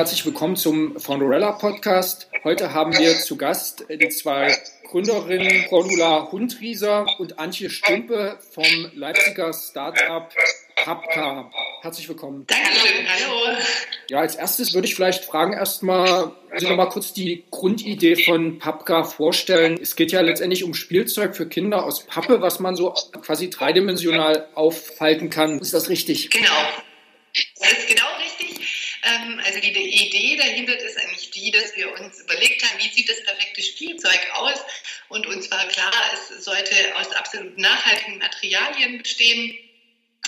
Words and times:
Herzlich 0.00 0.24
willkommen 0.24 0.56
zum 0.56 0.98
Foundorella 0.98 1.52
Podcast. 1.52 2.30
Heute 2.42 2.72
haben 2.72 2.96
wir 2.96 3.18
zu 3.18 3.36
Gast 3.36 3.84
die 3.90 4.08
zwei 4.08 4.56
Gründerinnen 4.90 5.66
Cordula 5.68 6.32
Hundrieser 6.32 7.04
und 7.18 7.38
Antje 7.38 7.68
Stumpe 7.68 8.38
vom 8.50 8.64
Leipziger 8.94 9.52
Startup 9.52 10.26
Papka. 10.76 11.50
Herzlich 11.82 12.08
willkommen. 12.08 12.46
Dankeschön, 12.46 13.06
hallo. 13.06 13.58
Ja, 14.08 14.20
als 14.20 14.36
erstes 14.36 14.72
würde 14.72 14.88
ich 14.88 14.94
vielleicht 14.94 15.22
fragen, 15.22 15.52
erstmal, 15.52 16.32
also 16.50 16.66
nochmal 16.70 16.88
kurz 16.88 17.12
die 17.12 17.44
Grundidee 17.50 18.16
von 18.16 18.58
Papka 18.58 19.04
vorstellen. 19.04 19.78
Es 19.82 19.96
geht 19.96 20.12
ja 20.12 20.22
letztendlich 20.22 20.64
um 20.64 20.72
Spielzeug 20.72 21.36
für 21.36 21.46
Kinder 21.46 21.84
aus 21.84 22.06
Pappe, 22.06 22.40
was 22.40 22.58
man 22.58 22.74
so 22.74 22.94
quasi 23.20 23.50
dreidimensional 23.50 24.48
auffalten 24.54 25.28
kann. 25.28 25.58
Ist 25.58 25.74
das 25.74 25.90
richtig? 25.90 26.30
Genau. 26.30 26.48
Das 27.60 27.72
ist 27.72 27.86
genau 27.86 28.06
richtig. 28.18 28.30
Ähm, 28.99 28.99
also 29.44 29.60
die 29.60 29.70
Idee 29.70 30.36
dahinter 30.36 30.78
ist 30.78 30.98
eigentlich 30.98 31.30
die, 31.30 31.50
dass 31.50 31.76
wir 31.76 31.92
uns 32.00 32.20
überlegt 32.20 32.62
haben, 32.62 32.82
wie 32.82 32.88
sieht 32.88 33.08
das 33.08 33.22
perfekte 33.24 33.62
Spielzeug 33.62 34.20
aus? 34.34 34.60
Und 35.08 35.26
uns 35.26 35.50
war 35.50 35.66
klar, 35.68 35.92
es 36.12 36.44
sollte 36.44 36.74
aus 36.96 37.10
absolut 37.12 37.58
nachhaltigen 37.58 38.18
Materialien 38.18 38.98
bestehen 39.02 39.58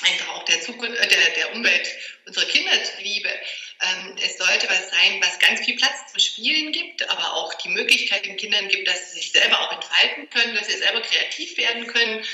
einfach 0.04 0.28
auch 0.34 0.44
der, 0.44 0.60
Zukunft, 0.60 0.98
äh, 0.98 1.08
der, 1.08 1.30
der 1.36 1.54
Umwelt 1.54 1.88
unserer 2.26 2.44
Kinder 2.46 2.72
zuliebe. 2.84 3.28
Ähm, 3.28 4.16
es 4.24 4.38
sollte 4.38 4.68
was 4.68 4.90
sein, 4.90 5.20
was 5.20 5.38
ganz 5.38 5.64
viel 5.64 5.76
Platz 5.76 6.10
zum 6.10 6.20
Spielen 6.20 6.72
gibt, 6.72 7.08
aber 7.08 7.34
auch 7.34 7.54
die 7.54 7.68
Möglichkeit 7.68 8.24
den 8.24 8.36
Kindern 8.36 8.68
gibt, 8.68 8.88
dass 8.88 9.10
sie 9.10 9.20
sich 9.20 9.32
selber 9.32 9.60
auch 9.60 9.72
entfalten 9.72 10.30
können, 10.30 10.54
dass 10.54 10.66
sie 10.66 10.78
selber 10.78 11.00
kreativ 11.00 11.56
werden 11.56 11.86
können. 11.86 12.24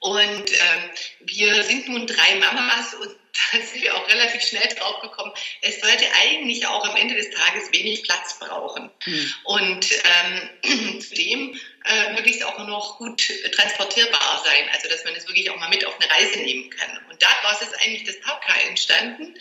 Und 0.00 0.50
ähm, 0.50 0.90
wir 1.20 1.62
sind 1.62 1.88
nun 1.88 2.06
drei 2.06 2.36
Mamas 2.36 2.94
und 2.94 3.14
da 3.52 3.58
sind 3.60 3.82
wir 3.82 3.94
auch 3.94 4.08
relativ 4.08 4.42
schnell 4.42 4.66
drauf 4.68 5.00
gekommen, 5.00 5.32
es 5.60 5.80
sollte 5.80 6.04
eigentlich 6.22 6.66
auch 6.66 6.84
am 6.84 6.96
Ende 6.96 7.14
des 7.14 7.30
Tages 7.30 7.70
wenig 7.72 8.02
Platz 8.02 8.38
brauchen. 8.38 8.90
Mhm. 9.04 9.34
Und 9.44 9.86
ähm, 9.92 11.00
zudem 11.00 11.60
äh, 11.84 12.12
möglichst 12.14 12.44
auch 12.44 12.58
noch 12.66 12.98
gut 12.98 13.22
transportierbar 13.52 14.42
sein, 14.44 14.68
also 14.72 14.88
dass 14.88 15.04
man 15.04 15.14
es 15.14 15.28
wirklich 15.28 15.50
auch 15.50 15.56
mal 15.56 15.68
mit 15.68 15.84
auf 15.84 15.98
eine 16.00 16.10
Reise 16.10 16.40
nehmen 16.40 16.70
kann. 16.70 16.98
Und 17.10 17.22
daraus 17.22 17.60
ist 17.60 17.74
eigentlich 17.82 18.04
das 18.04 18.20
Pappka 18.20 18.54
entstanden. 18.68 19.34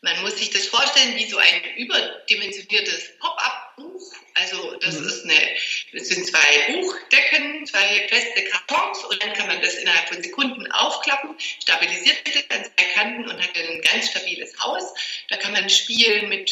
Man 0.00 0.20
muss 0.22 0.38
sich 0.38 0.50
das 0.50 0.66
vorstellen 0.66 1.16
wie 1.16 1.28
so 1.28 1.38
ein 1.38 1.64
überdimensioniertes 1.76 3.18
Pop-up-Buch. 3.18 4.12
Also 4.34 4.76
das 4.76 5.00
mhm. 5.00 5.06
ist 5.06 5.24
eine, 5.24 5.56
das 5.92 6.08
sind 6.08 6.26
zwei 6.26 6.72
Buchdecken, 6.72 7.66
zwei 7.66 8.06
feste 8.08 8.44
Kartons 8.44 9.04
und 9.04 9.22
dann 9.22 9.32
kann 9.32 9.46
man 9.46 9.60
das 9.60 9.74
innerhalb 9.74 10.08
von 10.08 10.22
Sekunden 10.22 10.70
aufklappen, 10.72 11.34
stabilisiert 11.62 12.18
es 12.24 12.56
an 12.56 12.64
zwei 12.64 12.84
Kanten 12.94 13.28
und 13.28 13.42
hat 13.42 13.56
ein 13.56 13.80
ganz 13.82 14.10
stabiles 14.10 14.58
Haus. 14.58 14.94
Da 15.28 15.36
kann 15.36 15.52
man 15.52 15.68
spielen 15.70 16.28
mit 16.28 16.50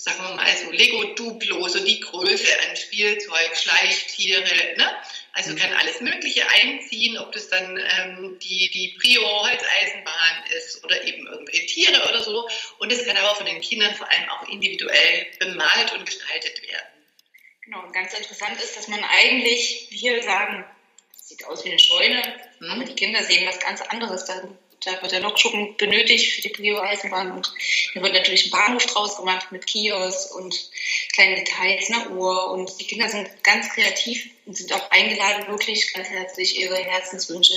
sagen 0.00 0.22
wir 0.22 0.34
mal 0.34 0.56
so 0.56 0.70
Lego 0.70 1.04
Duplo, 1.14 1.68
so 1.68 1.84
die 1.84 2.00
Größe 2.00 2.48
an 2.66 2.76
Spielzeug, 2.76 3.54
Schleichtiere, 3.54 4.76
ne? 4.76 4.96
Also 5.32 5.54
kann 5.54 5.72
alles 5.74 6.00
Mögliche 6.00 6.42
einziehen, 6.48 7.16
ob 7.18 7.32
das 7.32 7.48
dann 7.48 7.76
ähm, 7.76 8.38
die, 8.42 8.68
die 8.70 8.96
Prio 8.98 9.22
Holzeisenbahn 9.22 10.44
ist 10.56 10.82
oder 10.84 11.04
eben 11.04 11.26
irgendwelche 11.26 11.66
Tiere 11.66 12.08
oder 12.08 12.22
so. 12.22 12.48
Und 12.78 12.90
es 12.90 13.06
kann 13.06 13.16
aber 13.16 13.36
von 13.36 13.46
den 13.46 13.60
Kindern 13.60 13.94
vor 13.94 14.10
allem 14.10 14.28
auch 14.28 14.48
individuell 14.48 15.26
bemalt 15.38 15.92
und 15.92 16.04
gestaltet 16.04 16.60
werden. 16.62 16.99
Genau, 17.64 17.82
und 17.84 17.92
ganz 17.92 18.14
interessant 18.14 18.60
ist, 18.62 18.76
dass 18.76 18.88
man 18.88 19.00
eigentlich, 19.04 19.88
wir 19.90 20.22
sagen, 20.22 20.64
das 21.12 21.28
sieht 21.28 21.46
aus 21.46 21.64
wie 21.64 21.70
eine 21.70 21.78
Scheune, 21.78 22.22
hm. 22.58 22.70
aber 22.70 22.84
die 22.84 22.94
Kinder 22.94 23.22
sehen 23.22 23.46
was 23.46 23.60
ganz 23.60 23.82
anderes. 23.82 24.24
Da, 24.24 24.42
da 24.84 25.02
wird 25.02 25.12
der 25.12 25.20
Lokschuppen 25.20 25.76
benötigt 25.76 26.32
für 26.32 26.42
die 26.42 26.48
Prio-Eisenbahn 26.48 27.32
und 27.32 27.52
da 27.94 28.02
wird 28.02 28.14
natürlich 28.14 28.46
ein 28.46 28.50
Bahnhof 28.50 28.86
draus 28.86 29.16
gemacht 29.18 29.52
mit 29.52 29.66
Kiosk 29.66 30.34
und 30.34 30.70
kleinen 31.12 31.36
Details, 31.36 31.90
eine 31.90 32.10
Uhr 32.10 32.50
und 32.50 32.80
die 32.80 32.86
Kinder 32.86 33.08
sind 33.08 33.28
ganz 33.44 33.68
kreativ 33.68 34.30
und 34.46 34.56
sind 34.56 34.72
auch 34.72 34.90
eingeladen, 34.90 35.48
wirklich 35.48 35.92
ganz 35.92 36.08
herzlich 36.08 36.58
ihre 36.58 36.76
Herzenswünsche 36.76 37.54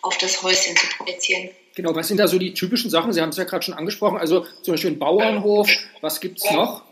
auf 0.00 0.16
das 0.16 0.42
Häuschen 0.42 0.76
zu 0.76 0.86
projizieren. 0.96 1.50
Genau, 1.74 1.94
was 1.94 2.08
sind 2.08 2.16
da 2.18 2.26
so 2.26 2.38
die 2.38 2.54
typischen 2.54 2.90
Sachen? 2.90 3.12
Sie 3.12 3.20
haben 3.20 3.30
es 3.30 3.36
ja 3.36 3.44
gerade 3.44 3.64
schon 3.64 3.74
angesprochen, 3.74 4.18
also 4.18 4.46
zum 4.62 4.74
Beispiel 4.74 4.90
ein 4.92 4.98
Bauernhof, 4.98 5.70
was 6.00 6.20
gibt 6.20 6.38
es 6.38 6.50
noch? 6.50 6.84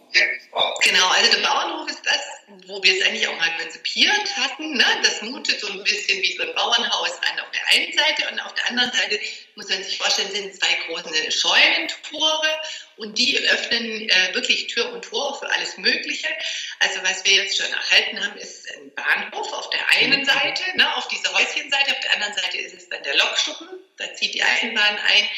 Genau, 0.82 1.08
also 1.08 1.30
der 1.30 1.46
Bauernhof 1.46 1.79
wo 2.70 2.82
wir 2.82 2.96
es 2.96 3.04
eigentlich 3.04 3.26
auch 3.26 3.36
mal 3.36 3.56
konzipiert 3.58 4.36
hatten. 4.36 4.76
Ne? 4.76 4.84
Das 5.02 5.22
mutet 5.22 5.60
so 5.60 5.68
ein 5.68 5.82
bisschen 5.82 6.22
wie 6.22 6.36
so 6.36 6.44
ein 6.44 6.54
Bauernhaus 6.54 7.12
an 7.30 7.40
auf 7.40 7.50
der 7.50 7.66
einen 7.68 7.92
Seite 7.92 8.30
und 8.30 8.40
auf 8.40 8.54
der 8.54 8.68
anderen 8.68 8.92
Seite 8.92 9.20
muss 9.56 9.68
man 9.68 9.82
sich 9.82 9.98
vorstellen, 9.98 10.30
sind 10.30 10.54
zwei 10.54 10.72
große 10.86 11.32
Scheunentore 11.32 12.60
und 12.96 13.18
die 13.18 13.38
öffnen 13.38 14.08
äh, 14.08 14.34
wirklich 14.34 14.68
Tür 14.68 14.92
und 14.92 15.04
Tor 15.04 15.38
für 15.38 15.50
alles 15.50 15.76
Mögliche. 15.78 16.28
Also 16.78 17.00
was 17.02 17.24
wir 17.24 17.34
jetzt 17.34 17.56
schon 17.56 17.70
erhalten 17.72 18.24
haben, 18.24 18.38
ist 18.38 18.70
ein 18.70 18.94
Bahnhof 18.94 19.52
auf 19.52 19.70
der 19.70 19.88
einen 19.98 20.24
Seite, 20.24 20.62
ne, 20.76 20.96
auf 20.96 21.08
dieser 21.08 21.32
Häuschenseite, 21.34 21.90
auf 21.90 22.00
der 22.00 22.14
anderen 22.14 22.34
Seite 22.34 22.58
ist 22.58 22.74
es 22.74 22.88
dann 22.88 23.02
der 23.02 23.16
Lokschuppen, 23.16 23.68
da 23.96 24.14
zieht 24.14 24.34
die 24.34 24.42
Eisenbahn 24.42 24.98
ein 24.98 25.28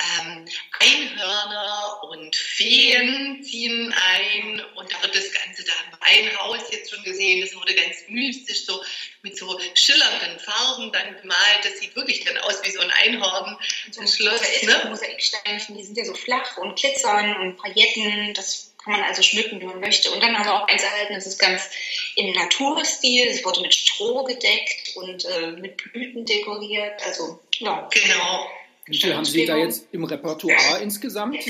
ähm, 0.00 0.44
Einhörner 0.80 2.02
und 2.04 2.34
Feen 2.34 3.42
ziehen 3.42 3.94
ein 3.94 4.62
und 4.74 4.92
da 4.92 5.02
wird 5.02 5.14
das 5.14 5.32
Ganze, 5.32 5.64
da 5.64 5.72
haben 5.72 5.92
wir 5.92 6.06
ein 6.06 6.38
Haus 6.38 6.70
jetzt 6.70 6.90
schon 6.90 7.04
gesehen, 7.04 7.40
das 7.40 7.54
wurde 7.54 7.74
ganz 7.74 7.96
mystisch, 8.08 8.66
so 8.66 8.82
mit 9.22 9.36
so 9.38 9.58
schillernden 9.74 10.38
Farben 10.40 10.92
dann 10.92 11.16
gemalt. 11.20 11.60
Das 11.64 11.78
sieht 11.78 11.94
wirklich 11.96 12.24
dann 12.24 12.36
aus 12.38 12.62
wie 12.62 12.70
so 12.70 12.80
ein 12.80 12.90
Einhorn. 12.90 13.56
So 13.90 14.00
ein 14.00 14.08
Schloss, 14.08 14.42
ne? 14.62 14.86
Mosaiksteinchen, 14.88 15.76
die 15.76 15.84
sind 15.84 15.96
ja 15.96 16.04
so 16.04 16.14
flach 16.14 16.56
und 16.58 16.78
glitzern 16.78 17.36
und 17.36 17.56
Pailletten, 17.56 18.34
das 18.34 18.74
kann 18.82 18.92
man 18.92 19.02
also 19.02 19.22
schmücken, 19.22 19.60
wie 19.60 19.64
man 19.64 19.80
möchte. 19.80 20.10
Und 20.10 20.22
dann 20.22 20.36
haben 20.36 20.44
wir 20.44 20.54
auch 20.54 20.68
eins 20.68 20.82
erhalten, 20.82 21.14
das 21.14 21.26
ist 21.26 21.38
ganz 21.38 21.70
im 22.16 22.32
Naturstil, 22.32 23.28
es 23.28 23.44
wurde 23.44 23.62
mit 23.62 23.74
Stroh 23.74 24.24
gedeckt 24.24 24.96
und 24.96 25.24
äh, 25.24 25.52
mit 25.52 25.76
Blüten 25.76 26.26
dekoriert, 26.26 27.02
also 27.06 27.40
ja. 27.58 27.88
Genau. 27.90 28.46
Wie 28.86 29.00
viele 29.00 29.16
haben 29.16 29.24
Sie 29.24 29.46
da 29.46 29.56
jetzt 29.56 29.86
im 29.92 30.04
Repertoire 30.04 30.80
insgesamt? 30.82 31.44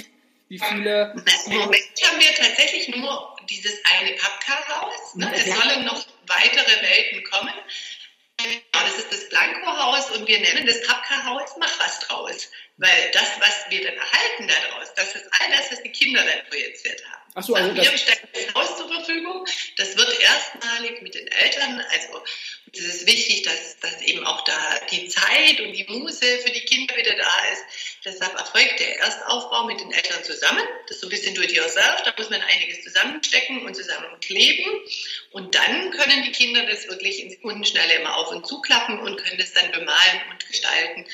Wie 0.49 0.59
viele? 0.59 1.15
Im 1.47 1.53
Moment 1.53 2.03
haben 2.05 2.21
wir 2.21 2.35
tatsächlich 2.37 2.89
nur 2.89 3.37
dieses 3.49 3.81
eine 3.99 4.13
Pappkarhaus. 4.13 5.15
Ne? 5.17 5.33
Es 5.35 5.45
sollen 5.45 5.85
noch 5.85 6.07
weitere 6.27 6.83
Welten 6.83 7.25
kommen. 7.25 7.55
Das 8.73 8.99
ist 8.99 9.13
das 9.13 9.29
Blanco-Haus 9.31 10.11
und 10.13 10.29
wir 10.29 10.39
nennen 10.41 10.67
das 10.67 10.83
Pappkarhaus 10.87 11.57
Mach 11.59 11.81
was 11.81 12.01
draus. 12.01 12.51
Weil 12.77 13.11
das, 13.13 13.41
was 13.41 13.71
wir 13.71 13.85
dann 13.85 13.95
erhalten 13.95 14.49
daraus, 14.49 14.93
das 14.95 15.15
ist 15.15 15.29
all 15.41 15.51
das, 15.51 15.71
was 15.71 15.83
die 15.83 15.91
Kinder 15.91 16.23
dann 16.25 16.45
projiziert 16.49 17.03
haben. 17.11 17.24
Ach 17.35 17.43
so, 17.43 17.55
also 17.55 17.75
wir 17.75 17.83
stellen 17.83 18.29
das 18.33 18.55
Haus 18.55 18.77
zur 18.79 18.89
Verfügung. 18.89 19.45
Das 19.77 19.97
wird 19.97 20.21
erstmalig 20.21 21.03
mit 21.03 21.15
den 21.15 21.27
Eltern, 21.27 21.85
also 21.91 22.23
es 22.73 22.81
ist 22.81 23.07
wichtig, 23.07 23.43
dass, 23.43 23.79
dass 23.81 24.03
eben 24.03 24.25
auch 24.27 24.43
da 24.45 24.81
die 24.91 25.09
Zeit 25.09 25.61
und 25.61 25.73
die 25.73 25.85
Muße 25.85 26.25
für 26.39 26.51
die 26.51 26.61
Kinder 26.61 26.97
wieder 26.97 27.15
da 27.15 27.53
ist. 27.53 27.65
Deshalb 28.05 28.35
erfolgt 28.35 28.81
der 28.81 28.99
Erstaufbau 29.01 29.65
mit 29.65 29.81
den 29.81 29.93
Eltern 29.93 30.23
zusammen. 30.25 30.63
Das 30.87 30.97
ist 30.97 31.01
so 31.01 31.07
ein 31.07 31.11
bisschen 31.11 31.41
it 31.43 31.53
yourself. 31.53 32.03
Da 32.05 32.15
muss 32.17 32.31
man 32.31 32.43
einiges 32.43 32.83
zusammenstecken 32.83 33.65
und 33.65 33.75
zusammenkleben. 33.75 34.73
Und 35.31 35.55
dann 35.55 35.91
können 35.91 36.23
die 36.25 36.33
Kinder 36.33 36.67
das 36.67 36.89
wirklich 36.89 37.21
in 37.21 37.31
Sekundenschnelle 37.31 37.95
immer 37.95 38.17
auf 38.17 38.29
und 38.31 38.47
zuklappen 38.47 38.99
und 38.99 39.17
können 39.17 39.39
das 39.39 39.53
dann 39.53 39.71
bemalen 39.71 40.21
und 40.31 40.47
gestalten 40.47 41.07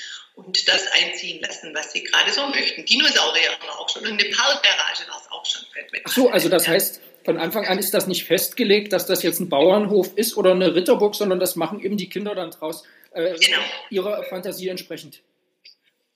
und 0.44 0.68
das 0.68 0.86
einziehen 0.92 1.40
lassen, 1.40 1.74
was 1.74 1.92
sie 1.92 2.04
gerade 2.04 2.30
so 2.30 2.46
möchten. 2.48 2.84
Dinosaurier 2.84 3.52
haben 3.52 3.62
wir 3.62 3.78
auch 3.78 3.88
schon 3.88 4.02
und 4.02 4.12
eine 4.12 4.30
Parkgarage 4.30 5.08
war 5.08 5.20
es 5.20 5.30
auch 5.30 5.44
schon. 5.44 5.62
Ach 6.04 6.12
so, 6.12 6.30
also 6.30 6.48
das 6.48 6.66
heißt, 6.66 7.00
von 7.24 7.38
Anfang 7.38 7.66
an 7.66 7.78
ist 7.78 7.92
das 7.92 8.06
nicht 8.06 8.24
festgelegt, 8.24 8.92
dass 8.92 9.06
das 9.06 9.22
jetzt 9.22 9.40
ein 9.40 9.48
Bauernhof 9.48 10.16
ist 10.16 10.36
oder 10.36 10.52
eine 10.52 10.74
Ritterburg, 10.74 11.14
sondern 11.14 11.38
das 11.38 11.56
machen 11.56 11.80
eben 11.80 11.96
die 11.96 12.08
Kinder 12.08 12.34
dann 12.34 12.50
draus 12.50 12.84
äh, 13.12 13.34
genau. 13.38 13.58
ihrer 13.90 14.24
Fantasie 14.24 14.68
entsprechend. 14.68 15.20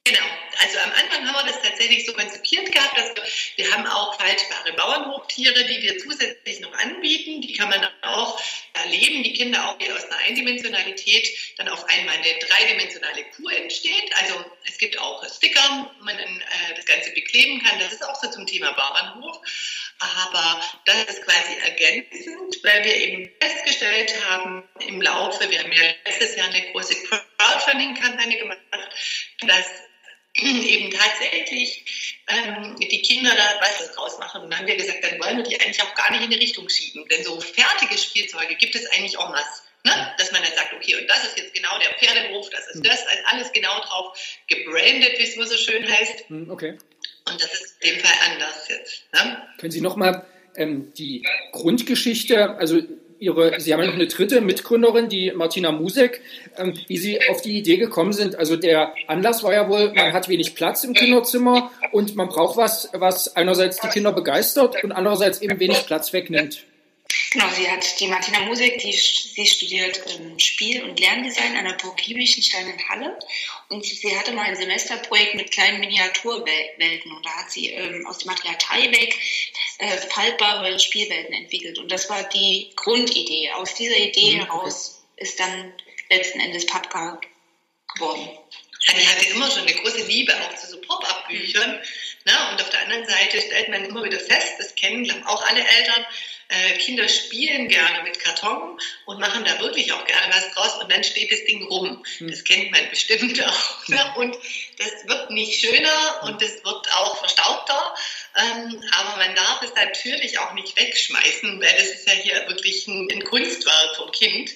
Genau. 0.05 0.25
Also 0.61 0.79
am 0.79 0.91
Anfang 0.93 1.27
haben 1.27 1.47
wir 1.47 1.53
das 1.53 1.63
tatsächlich 1.63 2.07
so 2.07 2.13
konzipiert 2.13 2.71
gehabt, 2.73 2.97
dass 2.97 3.15
wir, 3.15 3.25
wir 3.57 3.73
haben 3.73 3.87
auch 3.87 4.19
faltbare 4.19 4.73
Bauernhoftiere, 4.75 5.65
die 5.65 5.83
wir 5.83 5.99
zusätzlich 5.99 6.61
noch 6.61 6.73
anbieten. 6.79 7.41
Die 7.41 7.55
kann 7.55 7.69
man 7.69 7.87
auch 8.03 8.41
erleben, 8.75 9.23
die 9.23 9.33
Kinder 9.33 9.69
auch 9.69 9.75
aus 9.95 10.05
einer 10.05 10.19
Eindimensionalität 10.27 11.29
dann 11.59 11.69
auf 11.69 11.85
einmal 11.89 12.17
eine 12.17 12.39
dreidimensionale 12.39 13.25
Kuh 13.37 13.49
entsteht. 13.49 14.13
Also 14.21 14.45
es 14.67 14.79
gibt 14.79 14.99
auch 14.99 15.25
Sticker, 15.29 15.91
wo 15.99 16.05
man 16.05 16.17
dann 16.17 16.41
äh, 16.41 16.75
das 16.75 16.85
Ganze 16.85 17.11
bekleben 17.11 17.63
kann. 17.63 17.79
Das 17.79 17.93
ist 17.93 18.05
auch 18.05 18.21
so 18.21 18.31
zum 18.31 18.47
Thema 18.47 18.73
Bauernhof. 18.73 19.41
Aber 19.99 20.61
das 20.85 21.05
ist 21.05 21.23
quasi 21.23 21.57
ergänzend, 21.63 22.63
weil 22.63 22.85
wir 22.85 22.97
eben 22.97 23.31
festgestellt 23.41 24.15
haben 24.29 24.69
im 24.81 25.01
Laufe, 25.01 25.49
wir 25.49 25.61
haben 25.61 25.73
ja 25.73 25.83
letztes 26.05 26.37
Jahr 26.37 26.49
eine 26.49 26.73
große 26.73 26.95
Crowdfunding-Kampagne 27.05 28.39
gemacht, 28.39 28.59
dass 29.41 29.67
eben 30.37 30.91
tatsächlich 30.91 32.23
ähm, 32.27 32.77
die 32.77 33.03
Kinder 33.03 33.31
da 33.37 33.61
was 33.61 33.93
draus 33.93 34.19
machen. 34.19 34.43
Und 34.43 34.51
dann 34.51 34.61
haben 34.61 34.67
wir 34.67 34.77
gesagt, 34.77 35.05
dann 35.05 35.21
wollen 35.21 35.37
wir 35.39 35.45
die 35.45 35.61
eigentlich 35.61 35.83
auch 35.83 35.95
gar 35.95 36.11
nicht 36.11 36.25
in 36.25 36.31
die 36.31 36.39
Richtung 36.39 36.69
schieben. 36.69 37.07
Denn 37.09 37.23
so 37.23 37.41
fertige 37.41 37.97
Spielzeuge 37.97 38.55
gibt 38.57 38.75
es 38.75 38.87
eigentlich 38.91 39.17
auch 39.19 39.31
masse. 39.31 39.63
Ne? 39.85 39.93
Dass 40.19 40.33
man 40.33 40.43
dann 40.43 40.53
sagt, 40.55 40.73
okay, 40.73 40.97
und 40.97 41.09
das 41.09 41.25
ist 41.25 41.37
jetzt 41.37 41.53
genau 41.53 41.79
der 41.79 41.93
Pferdeberuf, 41.99 42.49
das 42.51 42.67
ist 42.69 42.77
hm. 42.77 42.83
das, 42.85 43.05
alles 43.27 43.53
genau 43.53 43.79
drauf 43.81 44.19
gebrandet, 44.49 45.19
wie 45.19 45.23
es 45.23 45.37
nur 45.37 45.47
so 45.47 45.57
schön 45.57 45.87
heißt. 45.87 46.29
Hm, 46.29 46.51
okay. 46.51 46.79
Und 47.27 47.35
Und 47.35 47.43
das 47.43 47.53
ist 47.53 47.77
in 47.81 47.95
dem 47.95 48.01
Fall 48.01 48.15
anders 48.31 48.69
jetzt. 48.69 49.05
Ne? 49.13 49.49
Können 49.59 49.73
Sie 49.73 49.81
nochmal 49.81 50.27
ähm, 50.57 50.93
die 50.95 51.27
Grundgeschichte, 51.53 52.57
also 52.57 52.81
Ihre, 53.19 53.61
Sie 53.61 53.73
haben 53.73 53.85
noch 53.87 53.95
eine 53.95 54.07
dritte 54.07 54.41
Mitgründerin, 54.41 55.09
die 55.09 55.33
Martina 55.33 55.73
Musek, 55.73 56.21
ähm, 56.57 56.75
wie 56.89 56.97
Sie 56.97 57.21
auf 57.31 57.43
die 57.43 57.59
Idee 57.59 57.77
gekommen 57.77 58.13
sind. 58.13 58.37
Also 58.37 58.57
der 58.57 58.95
Anlass 59.07 59.43
war 59.43 59.53
ja 59.53 59.69
wohl, 59.69 59.93
man 59.95 60.13
hat 60.13 60.29
wenig 60.29 60.55
Platz 60.55 60.85
im 60.85 60.95
Kinderzimmer 60.95 61.71
und 61.93 62.17
man 62.17 62.29
braucht 62.29 62.57
was, 62.57 62.91
was 62.93 63.37
einerseits 63.37 63.81
die 63.81 63.89
Kinder 63.89 64.13
begeistert 64.13 64.83
und 64.83 64.93
andererseits 64.93 65.41
eben 65.43 65.59
wenig 65.61 65.87
Platz 65.87 66.13
wegnimmt. 66.13 66.65
Genau, 67.35 67.51
sie 67.51 67.69
hat 67.69 67.99
die 67.99 68.07
Martina 68.07 68.43
Musik, 68.43 68.79
die, 68.79 68.93
sie 68.93 69.45
studiert 69.45 70.01
ähm, 70.07 70.39
Spiel- 70.39 70.85
und 70.85 71.01
Lerndesign 71.01 71.57
an 71.57 71.65
der 71.65 71.73
Burg 71.73 72.07
Liebichenstein 72.07 72.69
in 72.69 72.89
Halle 72.89 73.19
und 73.71 73.85
sie 73.85 74.17
hatte 74.17 74.31
mal 74.31 74.45
ein 74.45 74.55
Semesterprojekt 74.55 75.35
mit 75.35 75.51
kleinen 75.51 75.81
Miniaturwelten 75.81 77.11
und 77.11 77.27
da 77.27 77.31
hat 77.31 77.51
sie 77.51 77.71
ähm, 77.71 78.07
aus 78.07 78.19
dem 78.19 78.29
Material 78.29 78.57
Tyvek 78.59 79.19
äh, 79.79 79.97
faltbare 79.97 80.79
Spielwelten 80.79 81.35
entwickelt 81.35 81.77
und 81.79 81.91
das 81.91 82.09
war 82.09 82.23
die 82.23 82.71
Grundidee. 82.77 83.51
Aus 83.57 83.75
dieser 83.75 83.97
Idee 83.97 84.37
mhm, 84.37 84.47
heraus 84.47 85.05
ist 85.17 85.41
dann 85.41 85.73
letzten 86.11 86.39
Endes 86.39 86.67
Papka 86.67 87.21
geworden. 87.95 88.29
Ja, 88.87 88.95
die 88.95 89.09
hatte 89.09 89.27
immer 89.31 89.51
schon 89.51 89.63
eine 89.63 89.75
große 89.75 90.05
Liebe 90.05 90.33
auch 90.41 90.55
zu 90.55 90.69
so 90.69 90.81
Pop-Up-Büchern. 90.81 91.73
Mhm. 91.73 91.83
Ne? 92.27 92.33
Und 92.53 92.63
auf 92.63 92.71
der 92.71 92.83
anderen 92.83 93.07
Seite 93.07 93.41
stellt 93.41 93.69
man 93.71 93.85
immer 93.85 94.05
wieder 94.05 94.21
fest, 94.21 94.55
das 94.59 94.75
kennen 94.77 95.27
auch 95.27 95.43
alle 95.43 95.67
Eltern, 95.67 96.07
äh, 96.49 96.79
Kinder 96.79 97.09
spielen 97.09 97.69
gerne 97.69 98.03
mit 98.03 98.19
Karton 98.21 98.79
und 99.07 99.21
machen 99.21 99.45
da 99.45 99.59
wirklich 99.61 99.93
auch 99.93 100.05
gerne 100.05 100.35
was 100.35 100.51
draus 100.53 100.83
und 100.83 100.93
dann 100.93 101.03
steht 101.03 101.33
das 101.33 101.45
Ding 101.45 101.65
rum. 101.65 102.05
Hm. 102.19 102.31
Das 102.31 102.45
kennt 102.45 102.71
man 102.71 102.89
bestimmt 102.91 103.43
auch. 103.47 103.89
Ne? 103.89 104.15
Und 104.17 104.37
das 104.79 105.07
wird 105.07 105.31
nicht 105.31 105.61
schöner 105.61 106.23
und 106.25 106.43
es 106.43 106.65
wird 106.65 106.93
auch 106.93 107.19
verstaubter, 107.19 107.95
ähm, 108.37 108.83
aber 108.93 109.17
man 109.17 109.35
darf 109.35 109.63
es 109.63 109.75
natürlich 109.75 110.39
auch 110.39 110.53
nicht 110.55 110.77
wegschmeißen, 110.77 111.61
weil 111.61 111.73
das 111.77 111.89
ist 111.89 112.07
ja 112.07 112.15
hier 112.15 112.45
wirklich 112.49 112.87
ein, 112.87 113.09
ein 113.11 113.25
Kunstwerk 113.25 113.97
vom 113.97 114.11
Kind. 114.13 114.51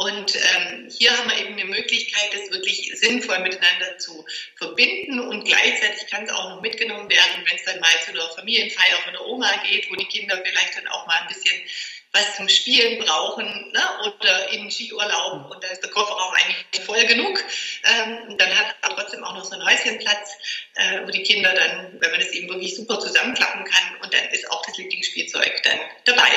Und 0.00 0.34
ähm, 0.34 0.88
hier 0.88 1.14
haben 1.14 1.28
wir 1.28 1.36
eben 1.36 1.52
eine 1.52 1.66
Möglichkeit, 1.66 2.32
das 2.32 2.50
wirklich 2.50 2.90
sinnvoll 2.98 3.38
miteinander 3.40 3.98
zu 3.98 4.24
verbinden 4.56 5.20
und 5.20 5.44
gleichzeitig 5.44 6.06
kann 6.06 6.24
es 6.24 6.32
auch 6.32 6.48
noch 6.48 6.62
mitgenommen 6.62 7.10
werden, 7.10 7.44
wenn 7.46 7.56
es 7.56 7.64
dann 7.64 7.80
mal 7.80 7.90
zu 8.02 8.12
einer 8.12 8.26
Familienfeier 8.30 8.96
von 9.04 9.12
der 9.12 9.26
Oma 9.26 9.52
geht, 9.68 9.90
wo 9.90 9.96
die 9.96 10.06
Kinder 10.06 10.40
vielleicht 10.42 10.78
dann 10.78 10.88
auch 10.88 11.06
mal 11.06 11.20
ein 11.20 11.28
bisschen 11.28 11.52
was 12.12 12.34
zum 12.34 12.48
Spielen 12.48 13.04
brauchen 13.04 13.44
ne? 13.72 13.82
oder 14.06 14.50
in 14.52 14.70
Skiurlaub 14.70 15.50
und 15.50 15.62
da 15.62 15.68
ist 15.68 15.82
der 15.82 15.90
Kofferraum 15.90 16.32
eigentlich 16.32 16.82
voll 16.86 17.04
genug. 17.04 17.44
Ähm, 17.84 18.38
dann 18.38 18.58
hat 18.58 18.76
aber 18.80 18.96
trotzdem 18.96 19.22
auch 19.22 19.34
noch 19.34 19.44
so 19.44 19.54
ein 19.54 19.66
Häuschenplatz, 19.66 20.30
äh, 20.76 21.02
wo 21.04 21.10
die 21.10 21.24
Kinder 21.24 21.52
dann, 21.52 22.00
wenn 22.00 22.10
man 22.10 22.20
das 22.20 22.30
eben 22.30 22.48
wirklich 22.48 22.74
super 22.74 22.98
zusammenklappen 23.00 23.64
kann 23.64 23.96
und 24.02 24.14
dann 24.14 24.24
ist 24.30 24.50
auch 24.50 24.64
das 24.64 24.78
Lieblingsspielzeug 24.78 25.62
dann 25.62 25.78
dabei. 26.06 26.32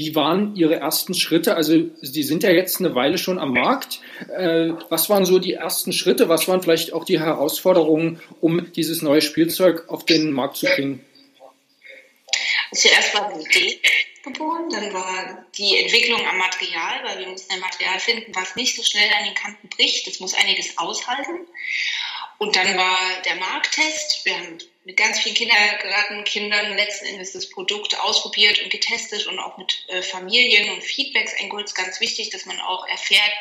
Wie 0.00 0.14
waren 0.14 0.56
Ihre 0.56 0.76
ersten 0.76 1.12
Schritte? 1.12 1.56
Also 1.56 1.74
Sie 2.00 2.22
sind 2.22 2.42
ja 2.42 2.50
jetzt 2.50 2.80
eine 2.80 2.94
Weile 2.94 3.18
schon 3.18 3.38
am 3.38 3.52
Markt. 3.52 4.00
Äh, 4.34 4.70
was 4.88 5.10
waren 5.10 5.26
so 5.26 5.38
die 5.38 5.52
ersten 5.52 5.92
Schritte? 5.92 6.30
Was 6.30 6.48
waren 6.48 6.62
vielleicht 6.62 6.94
auch 6.94 7.04
die 7.04 7.20
Herausforderungen, 7.20 8.18
um 8.40 8.72
dieses 8.72 9.02
neue 9.02 9.20
Spielzeug 9.20 9.90
auf 9.90 10.06
den 10.06 10.32
Markt 10.32 10.56
zu 10.56 10.64
bringen? 10.64 11.04
Zuerst 12.72 13.14
war 13.14 13.30
die 13.34 13.44
Idee 13.44 13.80
geboren, 14.24 14.70
dann 14.70 14.90
war 14.94 15.44
die 15.58 15.76
Entwicklung 15.76 16.26
am 16.26 16.38
Material, 16.38 17.04
weil 17.04 17.18
wir 17.18 17.28
mussten 17.28 17.52
ein 17.52 17.60
Material 17.60 18.00
finden, 18.00 18.34
was 18.34 18.56
nicht 18.56 18.74
so 18.76 18.82
schnell 18.82 19.10
an 19.18 19.26
den 19.26 19.34
Kanten 19.34 19.68
bricht. 19.68 20.06
Das 20.06 20.18
muss 20.18 20.32
einiges 20.32 20.78
aushalten. 20.78 21.46
Und 22.38 22.56
dann 22.56 22.74
war 22.74 22.96
der 23.26 23.34
Markttest. 23.34 24.24
Wir 24.24 24.38
haben 24.38 24.56
mit 24.84 24.96
ganz 24.96 25.18
vielen 25.20 25.34
Kindergartenkindern 25.34 26.76
letzten 26.76 27.06
Endes 27.06 27.32
das 27.32 27.50
Produkt 27.50 27.98
ausprobiert 28.00 28.62
und 28.62 28.70
getestet 28.70 29.26
und 29.26 29.38
auch 29.38 29.58
mit 29.58 29.84
äh, 29.88 30.02
Familien 30.02 30.70
und 30.70 30.82
Feedbacks 30.82 31.34
eingeholt. 31.38 31.66
Es 31.66 31.72
ist 31.72 31.78
ganz 31.78 32.00
wichtig, 32.00 32.30
dass 32.30 32.46
man 32.46 32.58
auch 32.60 32.86
erfährt, 32.88 33.32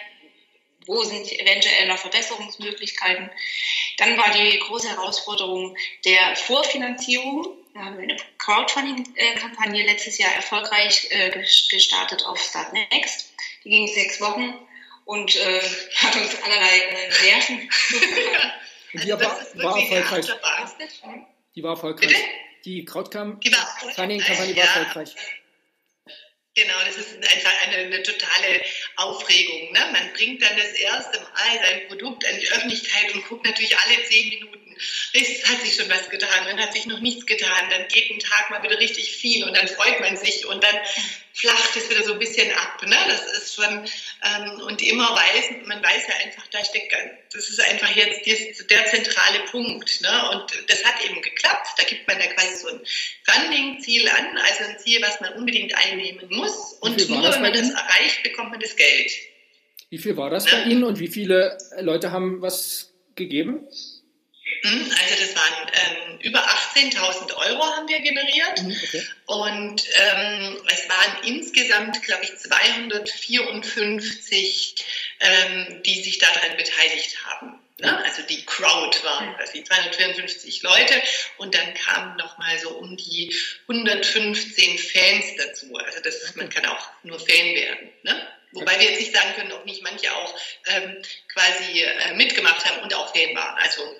wo 0.85 1.03
sind 1.03 1.31
eventuell 1.31 1.87
noch 1.87 1.97
Verbesserungsmöglichkeiten. 1.97 3.29
Dann 3.97 4.17
war 4.17 4.31
die 4.31 4.59
große 4.59 4.89
Herausforderung 4.89 5.77
der 6.03 6.35
Vorfinanzierung. 6.35 7.47
Da 7.73 7.81
haben 7.81 7.97
wir 7.97 8.03
eine 8.03 8.17
Crowdfunding-Kampagne 8.37 9.85
letztes 9.85 10.17
Jahr 10.17 10.33
erfolgreich 10.33 11.07
äh, 11.11 11.29
gestartet 11.69 12.25
auf 12.25 12.41
Start 12.41 12.73
Next. 12.73 13.33
Die 13.63 13.69
ging 13.69 13.87
sechs 13.87 14.19
Wochen 14.19 14.55
und 15.05 15.35
äh, 15.35 15.61
hat 15.95 16.15
uns 16.15 16.35
allerlei 16.43 16.79
äh, 16.79 17.09
Nerven 17.25 17.69
Und 18.93 19.03
die 19.03 19.13
also 19.13 19.25
war, 19.25 19.63
war 19.63 19.79
erfolgreich. 19.79 20.25
Die 21.55 21.63
war 21.63 21.71
erfolgreich. 21.71 22.09
Bitte? 22.09 22.21
Die 22.65 22.85
Crowdfunding-Kampagne 22.85 24.55
war 24.55 24.63
erfolgreich. 24.63 25.15
Genau, 26.55 26.73
das 26.85 26.97
ist 26.97 27.15
einfach 27.15 27.51
eine, 27.67 27.77
eine 27.77 28.03
totale 28.03 28.61
Aufregung. 28.97 29.71
Ne? 29.71 29.79
Man 29.93 30.11
bringt 30.13 30.41
dann 30.41 30.57
das 30.57 30.73
erste 30.73 31.19
Mal 31.21 31.59
sein 31.63 31.87
Produkt 31.87 32.25
an 32.25 32.37
die 32.37 32.49
Öffentlichkeit 32.49 33.13
und 33.13 33.25
guckt 33.27 33.45
natürlich 33.45 33.77
alle 33.77 34.03
zehn 34.03 34.29
Minuten, 34.29 34.75
es 35.13 35.47
hat 35.47 35.61
sich 35.61 35.75
schon 35.75 35.89
was 35.89 36.09
getan, 36.09 36.45
dann 36.45 36.59
hat 36.59 36.73
sich 36.73 36.85
noch 36.85 36.99
nichts 36.99 37.25
getan, 37.25 37.69
dann 37.69 37.87
geht 37.87 38.09
ein 38.11 38.19
Tag 38.19 38.49
mal 38.49 38.63
wieder 38.63 38.79
richtig 38.79 39.11
viel 39.11 39.43
und 39.43 39.55
dann 39.55 39.67
freut 39.67 39.99
man 39.99 40.17
sich 40.17 40.45
und 40.45 40.63
dann 40.63 40.75
flacht 41.39 41.75
es 41.77 41.89
wieder 41.89 42.03
so 42.03 42.13
ein 42.13 42.19
bisschen 42.19 42.51
ab. 42.51 42.81
Ne? 42.85 42.95
Das 43.07 43.25
ist 43.37 43.55
schon, 43.55 43.65
ähm, 43.65 44.61
und 44.67 44.81
immer 44.81 45.09
weiß, 45.15 45.65
man 45.67 45.81
weiß 45.81 46.07
ja 46.07 46.15
einfach, 46.25 46.45
da 46.51 46.63
steckt, 46.63 46.93
das 47.33 47.49
ist 47.49 47.61
einfach 47.61 47.95
jetzt 47.95 48.69
der 48.69 48.85
zentrale 48.87 49.39
Punkt. 49.49 50.01
Ne? 50.01 50.29
Und 50.31 50.51
das 50.67 50.83
hat 50.83 51.03
eben 51.05 51.21
geklappt. 51.21 51.67
Da 51.77 51.83
gibt 51.83 52.07
man 52.07 52.19
ja 52.19 52.27
quasi 52.27 52.55
so 52.55 52.67
ein 52.67 52.81
Funding-Ziel 53.23 54.09
an, 54.09 54.37
also 54.37 54.63
ein 54.65 54.79
Ziel, 54.79 55.01
was 55.01 55.21
man 55.21 55.33
unbedingt 55.33 55.73
einnehmen 55.75 56.27
muss. 56.29 56.73
Und 56.81 57.09
nur 57.09 57.23
wenn 57.23 57.41
man 57.41 57.53
das 57.53 57.69
erreicht, 57.69 58.21
bekommt 58.23 58.51
man 58.51 58.59
das 58.59 58.75
Geld. 58.75 59.11
Wie 59.89 59.97
viel 59.97 60.17
war 60.17 60.29
das 60.29 60.45
ne? 60.45 60.51
bei 60.51 60.63
Ihnen 60.71 60.83
und 60.83 60.99
wie 60.99 61.07
viele 61.07 61.57
Leute 61.79 62.11
haben 62.11 62.41
was 62.41 62.91
gegeben? 63.15 63.65
Also 64.63 65.15
das 65.19 65.35
waren 65.35 65.71
ähm, 65.73 66.19
über 66.21 66.39
18.000 66.39 67.33
Euro 67.33 67.63
haben 67.63 67.87
wir 67.87 67.99
generiert 67.99 68.61
mhm, 68.61 68.75
okay. 68.83 69.07
und 69.25 69.83
ähm, 69.93 70.61
es 70.67 70.87
waren 70.89 71.23
insgesamt, 71.25 72.03
glaube 72.03 72.25
ich, 72.25 72.37
254, 72.37 74.75
ähm, 75.21 75.81
die 75.83 76.03
sich 76.03 76.17
daran 76.17 76.57
beteiligt 76.57 77.25
haben. 77.25 77.57
Ne? 77.79 78.03
Also 78.03 78.23
die 78.23 78.45
Crowd 78.45 78.97
waren 79.03 79.35
quasi 79.35 79.63
254 79.63 80.63
Leute 80.63 81.01
und 81.37 81.55
dann 81.55 81.73
kamen 81.73 82.17
nochmal 82.17 82.59
so 82.59 82.71
um 82.71 82.97
die 82.97 83.33
115 83.67 84.77
Fans 84.77 85.25
dazu. 85.37 85.73
Also 85.75 86.01
das 86.01 86.15
ist, 86.15 86.35
man 86.35 86.49
kann 86.49 86.65
auch 86.65 86.89
nur 87.03 87.19
Fan 87.19 87.55
werden. 87.55 87.89
Ne? 88.03 88.27
Wobei 88.51 88.79
wir 88.79 88.89
jetzt 88.89 88.99
nicht 88.99 89.15
sagen 89.15 89.33
können, 89.35 89.53
ob 89.53 89.65
nicht 89.65 89.83
manche 89.83 90.13
auch 90.13 90.35
ähm, 90.67 91.01
quasi 91.31 91.81
äh, 91.81 92.13
mitgemacht 92.15 92.65
haben 92.65 92.81
und 92.81 92.93
auch 92.93 93.15
Fan 93.15 93.33
waren. 93.35 93.57
Also 93.59 93.95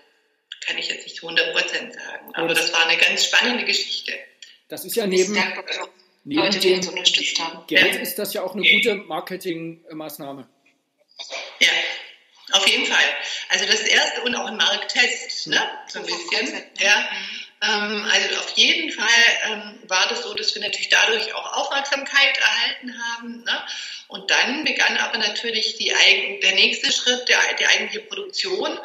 kann 0.66 0.78
ich 0.78 0.90
jetzt 0.90 1.04
nicht 1.04 1.16
zu 1.16 1.28
100 1.28 1.54
Prozent 1.54 1.94
sagen. 1.94 2.34
Aber 2.34 2.48
das, 2.48 2.60
das, 2.60 2.74
war 2.74 2.88
eine 2.88 2.98
ganz 2.98 3.26
spannende 3.26 3.66
Geschichte. 3.66 4.14
Das 4.68 4.86
ist 4.86 4.96
ja 4.96 5.08
neben, 5.08 5.34
neben 6.24 6.42
Leute, 6.42 6.60
die 6.60 6.74
uns 6.74 6.88
unterstützt 6.88 7.40
haben. 7.40 7.66
Geld 7.68 7.96
ja. 7.96 8.02
ist 8.02 8.20
das 8.20 8.34
ja 8.34 8.44
auch 8.44 8.56
eine 8.56 8.70
gute 8.70 8.96
Marketingmaßnahme. 8.96 10.48
Ja, 11.60 11.70
auf 12.52 12.68
jeden 12.68 12.86
Fall. 12.86 13.04
Also 13.50 13.66
das 13.66 13.82
erste 13.82 14.22
und 14.22 14.36
auch 14.36 14.46
ein 14.46 14.58
Markttest, 14.58 15.48
ne? 15.48 15.62
so 15.88 16.00
ein 16.00 16.06
bisschen. 16.06 16.64
Ja. 16.80 17.10
Ähm, 17.62 18.08
also 18.12 18.36
auf 18.40 18.52
jeden 18.56 18.92
Fall 18.92 19.08
ähm, 19.48 19.80
war 19.88 20.08
das 20.08 20.24
so, 20.24 20.34
dass 20.34 20.56
wir 20.56 20.62
natürlich 20.62 20.90
dadurch 20.90 21.34
auch 21.34 21.54
Aufmerksamkeit 21.54 22.38
erhalten 22.38 23.04
haben. 23.04 23.44
Ne? 23.44 23.64
Und 24.08 24.32
dann 24.32 24.64
begann 24.64 24.98
aber 24.98 25.18
natürlich 25.18 25.76
die, 25.78 25.92
der 26.42 26.54
nächste 26.54 26.92
Schritt, 26.92 27.28
der, 27.28 27.40
die 27.60 27.66
eigentliche 27.66 28.06
Produktion. 28.06 28.80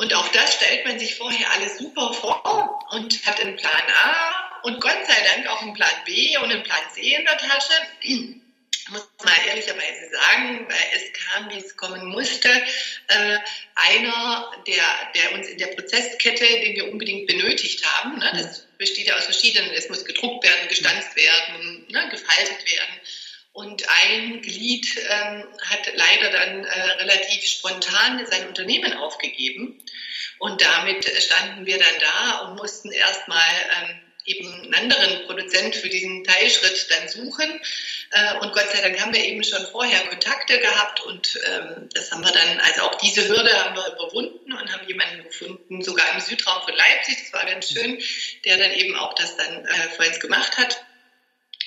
Und 0.00 0.14
auch 0.14 0.28
das 0.28 0.54
stellt 0.54 0.86
man 0.86 0.98
sich 0.98 1.14
vorher 1.16 1.50
alles 1.52 1.76
super 1.76 2.14
vor 2.14 2.88
und 2.92 3.26
hat 3.26 3.38
einen 3.38 3.54
Plan 3.56 3.82
A 4.02 4.60
und 4.62 4.80
Gott 4.80 4.96
sei 5.06 5.26
Dank 5.34 5.46
auch 5.46 5.60
einen 5.60 5.74
Plan 5.74 5.90
B 6.06 6.38
und 6.38 6.50
einen 6.50 6.62
Plan 6.62 6.80
C 6.94 7.16
in 7.16 7.24
der 7.26 7.36
Tasche. 7.36 7.74
muss 8.88 9.06
mal 9.22 9.36
ehrlicherweise 9.46 10.10
sagen, 10.10 10.66
weil 10.66 10.86
es 10.94 11.12
kam, 11.12 11.50
wie 11.50 11.58
es 11.58 11.76
kommen 11.76 12.06
musste, 12.06 12.48
äh, 12.48 13.38
einer, 13.74 14.50
der, 14.66 14.84
der 15.14 15.32
uns 15.34 15.48
in 15.48 15.58
der 15.58 15.66
Prozesskette, 15.66 16.46
den 16.46 16.76
wir 16.76 16.90
unbedingt 16.90 17.26
benötigt 17.26 17.84
haben, 17.84 18.18
ne, 18.20 18.30
das 18.32 18.66
besteht 18.78 19.06
ja 19.06 19.16
aus 19.16 19.24
verschiedenen, 19.24 19.70
es 19.72 19.90
muss 19.90 20.06
gedruckt 20.06 20.42
werden, 20.42 20.68
gestanzt 20.68 21.14
werden, 21.14 21.86
ne, 21.90 22.08
gefaltet 22.10 22.64
werden. 22.64 23.00
Und 23.52 23.84
ein 23.88 24.42
Glied 24.42 24.96
ähm, 25.08 25.44
hat 25.62 25.92
leider 25.94 26.30
dann 26.30 26.64
äh, 26.64 26.80
relativ 27.02 27.44
spontan 27.44 28.24
sein 28.26 28.46
Unternehmen 28.46 28.94
aufgegeben. 28.94 29.82
Und 30.38 30.62
damit 30.62 31.04
standen 31.22 31.66
wir 31.66 31.78
dann 31.78 31.98
da 32.00 32.38
und 32.40 32.56
mussten 32.56 32.92
erstmal 32.92 33.42
ähm, 33.82 34.00
eben 34.24 34.52
einen 34.52 34.74
anderen 34.74 35.26
Produzent 35.26 35.74
für 35.74 35.88
diesen 35.88 36.24
Teilschritt 36.24 36.86
dann 36.90 37.08
suchen. 37.08 37.60
Äh, 38.12 38.38
und 38.38 38.52
Gott 38.52 38.70
sei 38.72 38.80
Dank 38.82 39.00
haben 39.00 39.12
wir 39.12 39.24
eben 39.24 39.42
schon 39.42 39.66
vorher 39.66 40.00
Kontakte 40.08 40.58
gehabt 40.58 41.00
und 41.00 41.38
ähm, 41.46 41.88
das 41.94 42.10
haben 42.10 42.24
wir 42.24 42.32
dann, 42.32 42.60
also 42.60 42.82
auch 42.82 42.94
diese 42.96 43.28
Hürde 43.28 43.52
haben 43.52 43.76
wir 43.76 43.86
überwunden 43.94 44.52
und 44.52 44.72
haben 44.72 44.86
jemanden 44.86 45.24
gefunden, 45.24 45.82
sogar 45.82 46.06
im 46.14 46.20
Südraum 46.20 46.62
von 46.62 46.74
Leipzig, 46.74 47.18
das 47.22 47.32
war 47.32 47.50
ganz 47.50 47.70
schön, 47.70 48.00
der 48.44 48.58
dann 48.58 48.72
eben 48.72 48.96
auch 48.96 49.14
das 49.14 49.36
dann 49.36 49.64
äh, 49.64 49.88
für 49.96 50.06
uns 50.06 50.20
gemacht 50.20 50.56
hat, 50.58 50.84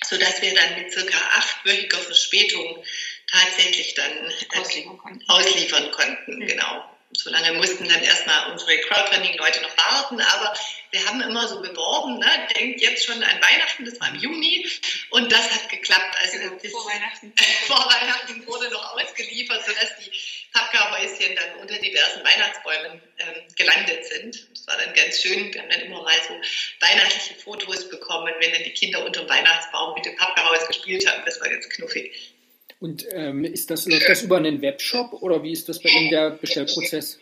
sodass 0.04 0.42
wir 0.42 0.54
dann 0.54 0.82
mit 0.82 0.92
circa 0.92 1.18
achtwöchiger 1.18 2.00
Verspätung 2.00 2.84
tatsächlich 3.32 3.94
dann 3.96 4.12
äh, 4.12 4.60
ausliefern 4.60 4.98
konnten. 4.98 5.30
Ausliefern 5.30 5.92
konnten 5.92 6.36
mhm. 6.36 6.48
Genau 6.48 6.94
so 7.18 7.30
lange 7.30 7.54
mussten 7.54 7.88
dann 7.88 8.02
erstmal 8.02 8.52
unsere 8.52 8.78
Crowdfunding-Leute 8.80 9.62
noch 9.62 9.78
warten, 9.78 10.20
aber 10.20 10.54
wir 10.92 11.06
haben 11.06 11.22
immer 11.22 11.48
so 11.48 11.62
beworben, 11.62 12.20
ne? 12.20 12.48
denkt 12.56 12.82
jetzt 12.82 13.06
schon 13.06 13.22
an 13.24 13.42
Weihnachten, 13.42 13.86
das 13.86 14.00
war 14.00 14.10
im 14.10 14.16
Juni 14.16 14.70
und 15.10 15.32
das 15.32 15.52
hat 15.52 15.70
geklappt. 15.70 16.16
Also 16.22 16.38
genau, 16.38 16.58
vor 16.70 16.86
Weihnachten. 16.86 17.34
vor 17.68 17.78
Weihnachten 17.78 18.46
wurde 18.48 18.70
noch 18.70 18.94
ausgeliefert, 18.94 19.66
sodass 19.66 19.90
die 20.00 20.12
Pappkarhäuschen 20.52 21.36
dann 21.36 21.62
unter 21.62 21.78
diversen 21.78 22.24
Weihnachtsbäumen 22.24 23.02
ähm, 23.20 23.56
gelandet 23.56 24.06
sind. 24.06 24.48
Das 24.66 24.76
war 24.76 24.86
dann 24.86 24.94
ganz 24.96 25.22
schön. 25.22 25.54
Wir 25.54 25.62
haben 25.62 25.70
dann 25.70 25.82
immer 25.82 26.02
mal 26.04 26.16
so 26.28 26.34
weihnachtliche 26.80 27.36
Fotos 27.36 27.90
bekommen, 27.90 28.34
wenn 28.40 28.52
dann 28.54 28.64
die 28.64 28.72
Kinder 28.72 29.06
unter 29.06 29.22
dem 29.22 29.30
Weihnachtsbaum 29.30 29.94
mit 29.94 30.06
dem 30.06 30.16
Pappkarhaus 30.16 30.68
gespielt 30.68 31.06
haben. 31.06 31.22
Das 31.26 31.40
war 31.42 31.50
ganz 31.50 31.68
knuffig. 31.68 32.34
Und 32.80 33.06
ähm, 33.12 33.44
ist 33.44 33.70
das, 33.70 33.86
läuft 33.86 34.08
das 34.08 34.22
über 34.24 34.38
einen 34.38 34.62
Webshop 34.62 35.14
oder 35.22 35.44
wie 35.44 35.52
ist 35.52 35.68
das 35.68 35.82
bei 35.82 35.90
Ihnen 35.90 36.12
der 36.12 36.32
Bestellprozess? 36.32 37.20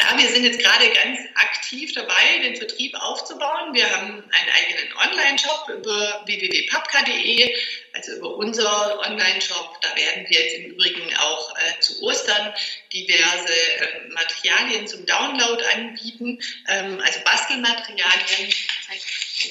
Ja, 0.00 0.16
wir 0.16 0.28
sind 0.28 0.44
jetzt 0.44 0.58
gerade 0.58 0.88
ganz 0.90 1.20
aktiv 1.34 1.92
dabei, 1.92 2.38
den 2.42 2.56
Vertrieb 2.56 2.94
aufzubauen. 2.94 3.74
Wir 3.74 3.90
haben 3.90 4.12
einen 4.12 4.50
eigenen 4.56 4.96
Online-Shop 4.96 5.68
über 5.68 6.22
www.papka.de, 6.24 7.54
also 7.92 8.12
über 8.12 8.34
unser 8.36 8.98
Online-Shop. 9.00 9.78
Da 9.82 9.94
werden 9.96 10.26
wir 10.28 10.42
jetzt 10.42 10.54
im 10.54 10.70
Übrigen 10.72 11.14
auch 11.16 11.54
äh, 11.58 11.80
zu 11.80 12.00
Ostern 12.02 12.54
diverse 12.92 13.52
äh, 13.52 14.08
Materialien 14.08 14.86
zum 14.86 15.04
Download 15.04 15.62
anbieten, 15.66 16.38
ähm, 16.68 17.00
also 17.04 17.20
Bastelmaterialien. 17.24 18.54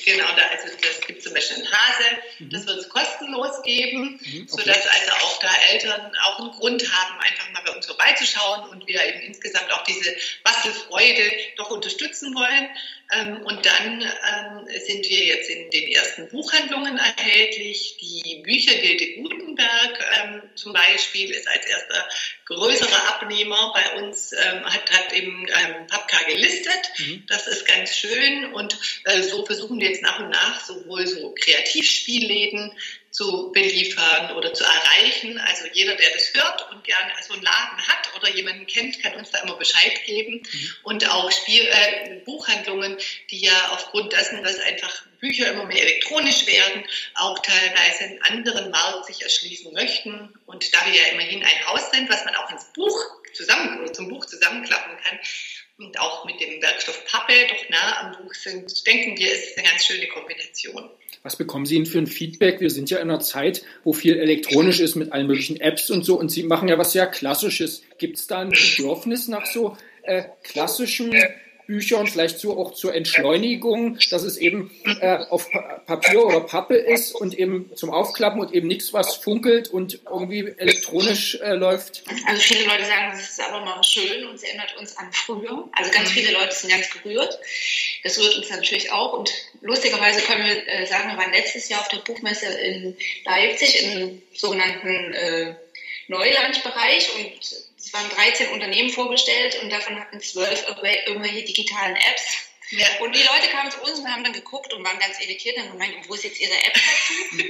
Genau, 0.05 0.27
da, 0.35 0.43
also 0.51 0.67
das 0.81 1.01
gibt 1.01 1.23
zum 1.23 1.33
Beispiel 1.33 1.57
ein 1.57 1.71
Hase, 1.71 2.17
mhm. 2.39 2.49
das 2.51 2.67
wird 2.67 2.77
es 2.77 2.89
kostenlos 2.89 3.61
geben, 3.63 4.19
mhm, 4.21 4.47
okay. 4.51 4.61
sodass 4.61 4.87
also 4.87 5.11
auch 5.25 5.39
da 5.39 5.49
Eltern 5.71 6.11
auch 6.21 6.39
einen 6.39 6.51
Grund 6.51 6.83
haben, 6.91 7.19
einfach 7.19 7.49
mal 7.51 7.63
bei 7.65 7.75
uns 7.75 7.87
vorbeizuschauen 7.87 8.69
und 8.69 8.87
wir 8.87 9.03
eben 9.03 9.21
insgesamt 9.21 9.71
auch 9.71 9.83
diese 9.83 10.15
Bastelfreude 10.43 11.31
doch 11.57 11.71
unterstützen 11.71 12.35
wollen. 12.35 12.69
Ähm, 13.11 13.41
und 13.41 13.65
dann 13.65 14.01
ähm, 14.01 14.67
sind 14.85 15.09
wir 15.09 15.25
jetzt 15.25 15.49
in 15.49 15.71
den 15.71 15.91
ersten 15.91 16.29
Buchhandlungen 16.29 16.99
erhältlich. 16.99 17.97
Die 17.99 18.43
Büchergilde 18.43 19.15
Gutenberg 19.15 19.99
ähm, 20.21 20.43
zum 20.53 20.73
Beispiel 20.73 21.31
ist 21.31 21.47
als 21.47 21.65
erster 21.65 22.07
größerer 22.45 23.09
Abnehmer 23.09 23.73
bei 23.73 24.01
uns, 24.01 24.35
hat, 24.35 24.91
hat 24.91 25.13
eben 25.13 25.47
Papka 25.87 26.17
gelistet. 26.27 26.89
Mhm. 26.97 27.23
Das 27.27 27.47
ist 27.47 27.67
ganz 27.67 27.95
schön. 27.95 28.53
Und 28.53 28.75
äh, 29.05 29.21
so 29.21 29.45
versuchen 29.45 29.78
wir 29.79 29.89
jetzt 29.89 30.01
nach 30.01 30.19
und 30.19 30.29
nach 30.29 30.63
sowohl 30.63 31.07
so 31.07 31.33
Kreativspielläden 31.33 32.71
zu 33.11 33.51
beliefern 33.51 34.35
oder 34.35 34.53
zu 34.53 34.63
erreichen. 34.63 35.39
Also 35.39 35.65
jeder, 35.73 35.95
der 35.95 36.11
das 36.11 36.33
hört 36.33 36.71
und 36.71 36.83
gerne 36.83 37.11
so 37.27 37.33
einen 37.33 37.41
Laden 37.41 37.87
hat 37.87 38.15
oder 38.15 38.29
jemanden 38.29 38.67
kennt, 38.67 39.01
kann 39.01 39.15
uns 39.15 39.31
da 39.31 39.39
immer 39.39 39.55
Bescheid 39.55 40.03
geben. 40.05 40.43
Mhm. 40.51 40.75
Und 40.83 41.09
auch 41.09 41.31
Spiel, 41.31 41.67
äh, 41.67 42.21
Buchhandlungen, 42.25 42.97
die 43.31 43.41
ja 43.41 43.71
aufgrund 43.71 44.13
dessen, 44.13 44.43
dass 44.43 44.59
einfach 44.59 45.03
Bücher 45.19 45.51
immer 45.51 45.65
mehr 45.65 45.81
elektronisch 45.81 46.45
werden, 46.45 46.85
auch 47.15 47.39
teilweise 47.39 48.03
einen 48.05 48.21
anderen 48.23 48.71
Markt 48.71 49.05
sich 49.05 49.21
erschließen 49.21 49.73
möchten. 49.73 50.33
Und 50.45 50.73
da 50.73 50.85
wir 50.85 50.93
ja 50.93 51.07
immerhin 51.11 51.43
ein 51.43 51.67
Haus 51.67 51.91
sind, 51.91 52.09
was 52.09 52.23
man 52.25 52.35
auch 52.35 52.49
ins 52.51 52.71
Buch 52.73 52.95
zusammen 53.33 53.93
zum 53.93 54.07
Buch 54.07 54.25
zusammenklappen 54.25 54.97
kann, 55.03 55.19
und 55.79 55.99
auch 55.99 56.25
mit 56.25 56.39
dem 56.39 56.61
Werkstoff 56.61 57.03
Pappe 57.05 57.33
doch 57.49 57.69
nah 57.69 58.01
am 58.01 58.23
Buch 58.23 58.33
sind, 58.33 58.85
denken 58.85 59.17
wir, 59.17 59.31
ist 59.31 59.57
eine 59.57 59.67
ganz 59.67 59.85
schöne 59.85 60.07
Kombination. 60.07 60.89
Was 61.23 61.35
bekommen 61.35 61.65
Sie 61.65 61.75
denn 61.75 61.85
für 61.85 61.99
ein 61.99 62.07
Feedback? 62.07 62.61
Wir 62.61 62.69
sind 62.69 62.89
ja 62.89 62.97
in 62.97 63.09
einer 63.09 63.19
Zeit, 63.19 63.63
wo 63.83 63.91
viel 63.91 64.17
elektronisch 64.17 64.79
ist 64.79 64.95
mit 64.95 65.11
allen 65.11 65.27
möglichen 65.27 65.59
Apps 65.59 65.89
und 65.89 66.03
so. 66.03 66.17
Und 66.17 66.29
Sie 66.29 66.43
machen 66.43 66.69
ja 66.69 66.77
was 66.77 66.93
sehr 66.93 67.07
Klassisches. 67.07 67.83
Gibt 67.97 68.17
es 68.17 68.27
da 68.27 68.39
ein 68.39 68.49
Bedürfnis 68.49 69.27
nach 69.27 69.45
so 69.45 69.75
äh, 70.03 70.23
klassischen 70.43 71.13
Büchern, 71.69 72.07
vielleicht 72.07 72.39
so 72.39 72.57
auch 72.57 72.73
zur 72.73 72.95
Entschleunigung, 72.95 73.99
dass 74.09 74.23
es 74.23 74.37
eben 74.37 74.71
äh, 75.01 75.17
auf 75.29 75.51
pa 75.51 75.83
Papier 75.85 76.25
oder 76.25 76.41
Pappe 76.41 76.73
ist 76.73 77.13
und 77.13 77.37
eben 77.37 77.69
zum 77.75 77.91
Aufklappen 77.91 78.41
und 78.41 78.55
eben 78.55 78.67
nichts, 78.67 78.91
was 78.91 79.15
funkelt 79.17 79.67
und 79.67 79.99
irgendwie 80.03 80.51
elektronisch 80.57 81.35
äh, 81.35 81.53
läuft? 81.53 82.03
Also 82.25 82.41
viele 82.41 82.65
Leute 82.65 82.85
sagen, 82.85 83.11
das 83.11 83.29
ist 83.29 83.39
aber 83.39 83.63
mal 83.63 83.83
schön 83.83 84.25
und 84.25 84.35
es 84.35 84.43
erinnert 84.43 84.75
uns 84.79 84.97
an 84.97 85.13
früher. 85.13 85.69
Also 85.73 85.91
ganz 85.91 86.09
viele 86.09 86.31
Leute 86.31 86.55
sind 86.55 86.71
ganz 86.71 86.89
gerührt. 86.89 87.39
Das 88.03 88.17
rührt 88.17 88.35
uns 88.35 88.49
natürlich 88.49 88.91
auch 88.91 89.13
und 89.13 89.31
lustigerweise 89.61 90.21
können 90.21 90.45
wir 90.45 90.67
äh, 90.67 90.87
sagen, 90.87 91.11
wir 91.11 91.17
waren 91.17 91.31
letztes 91.31 91.69
Jahr 91.69 91.81
auf 91.81 91.89
der 91.89 91.97
Buchmesse 91.97 92.47
in 92.47 92.97
Leipzig 93.25 93.83
im 93.83 94.23
sogenannten 94.33 95.13
äh, 95.13 95.53
Neulandbereich 96.07 97.09
und 97.15 97.68
es 97.89 97.93
waren 97.93 98.09
13 98.09 98.49
Unternehmen 98.49 98.91
vorgestellt 98.91 99.59
und 99.63 99.71
davon 99.71 99.99
hatten 99.99 100.19
zwölf 100.19 100.63
irgendwelche 101.07 101.43
digitalen 101.43 101.95
Apps. 101.95 102.23
Ja. 102.69 102.85
Und 102.99 103.15
die 103.15 103.23
Leute 103.23 103.47
kamen 103.51 103.71
zu 103.71 103.81
uns 103.81 103.99
und 103.99 104.07
haben 104.07 104.23
dann 104.23 104.33
geguckt 104.33 104.71
und 104.73 104.85
waren 104.85 104.99
ganz 104.99 105.19
irritiert 105.19 105.57
und 105.57 105.75
meinten, 105.79 106.07
wo 106.07 106.13
ist 106.13 106.23
jetzt 106.23 106.39
ihre 106.39 106.53
App 106.53 106.73
dazu? 106.75 107.49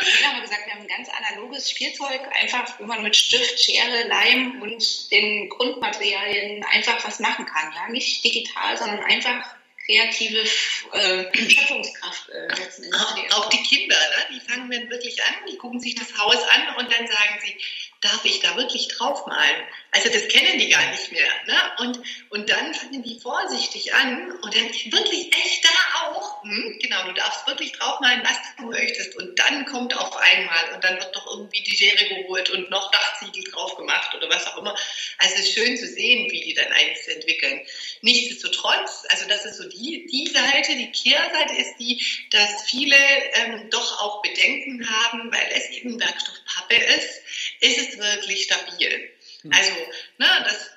Dann 0.00 0.30
haben 0.30 0.36
wir 0.36 0.42
gesagt, 0.42 0.66
wir 0.66 0.74
haben 0.74 0.82
ein 0.82 0.88
ganz 0.88 1.08
analoges 1.08 1.70
Spielzeug, 1.70 2.20
einfach, 2.38 2.78
wo 2.78 2.84
man 2.84 3.02
mit 3.02 3.16
Stift, 3.16 3.62
Schere, 3.62 4.06
Leim 4.08 4.60
und 4.60 5.10
den 5.10 5.48
Grundmaterialien 5.48 6.62
einfach 6.64 7.02
was 7.04 7.18
machen 7.18 7.46
kann. 7.46 7.72
Ja, 7.74 7.88
nicht 7.88 8.22
digital, 8.22 8.76
sondern 8.76 9.02
einfach 9.04 9.54
kreative 9.86 10.44
äh, 10.92 11.24
Schöpfungskraft 11.50 12.28
äh, 12.30 12.46
Endes. 12.46 12.92
Auch, 12.94 13.38
auch 13.38 13.48
die 13.48 13.62
Kinder, 13.62 13.96
ne? 13.96 14.34
die 14.34 14.40
fangen 14.40 14.70
dann 14.70 14.90
wirklich 14.90 15.22
an, 15.24 15.34
die 15.50 15.56
gucken 15.56 15.80
sich 15.80 15.94
das 15.94 16.16
Haus 16.18 16.36
an 16.36 16.76
und 16.76 16.92
dann 16.92 17.06
sagen 17.06 17.40
sie, 17.44 17.56
darf 18.00 18.24
ich 18.24 18.40
da 18.40 18.56
wirklich 18.56 18.88
draufmalen? 18.88 19.62
Also 19.90 20.08
das 20.08 20.28
kennen 20.28 20.58
die 20.58 20.70
gar 20.70 20.90
nicht 20.90 21.12
mehr. 21.12 21.28
Ne? 21.46 21.54
Und, 21.80 22.00
und 22.30 22.48
dann 22.48 22.74
fangen 22.74 23.02
die 23.02 23.18
vorsichtig 23.20 23.94
an 23.94 24.32
und 24.32 24.54
dann 24.54 24.64
wirklich 24.64 25.34
echt 25.36 25.64
da 25.64 26.09
hm, 26.42 26.78
genau, 26.80 27.04
du 27.04 27.12
darfst 27.12 27.46
wirklich 27.46 27.72
draufmalen, 27.72 28.22
was 28.22 28.38
du 28.56 28.64
möchtest. 28.66 29.16
Und 29.16 29.38
dann 29.38 29.64
kommt 29.66 29.96
auf 29.96 30.16
einmal 30.16 30.74
und 30.74 30.84
dann 30.84 30.98
wird 30.98 31.14
doch 31.14 31.26
irgendwie 31.26 31.62
die 31.62 31.76
Schere 31.76 32.08
geholt 32.08 32.50
und 32.50 32.70
noch 32.70 32.90
Dachziegel 32.90 33.44
drauf 33.50 33.76
gemacht 33.76 34.14
oder 34.14 34.28
was 34.28 34.46
auch 34.46 34.58
immer. 34.58 34.76
Also 35.18 35.34
es 35.34 35.40
ist 35.40 35.52
schön 35.54 35.76
zu 35.76 35.86
sehen, 35.86 36.30
wie 36.30 36.40
die 36.40 36.54
dann 36.54 36.72
eins 36.72 37.06
entwickeln. 37.08 37.60
Nichtsdestotrotz, 38.02 39.04
also 39.08 39.26
das 39.28 39.44
ist 39.44 39.56
so 39.56 39.68
die, 39.68 40.06
die 40.10 40.26
Seite, 40.26 40.76
die 40.76 40.92
Kehrseite 40.92 41.54
ist 41.56 41.76
die, 41.78 42.04
dass 42.30 42.62
viele 42.64 42.96
ähm, 43.34 43.70
doch 43.70 44.02
auch 44.02 44.22
Bedenken 44.22 44.88
haben, 44.88 45.32
weil 45.32 45.48
es 45.54 45.70
eben 45.70 46.00
Werkstoffpappe 46.00 46.74
ist, 46.74 47.22
ist 47.60 47.78
es 47.78 47.98
wirklich 47.98 48.44
stabil. 48.44 49.10
Hm. 49.42 49.52
Also, 49.52 49.72
ne, 50.18 50.26
das 50.44 50.70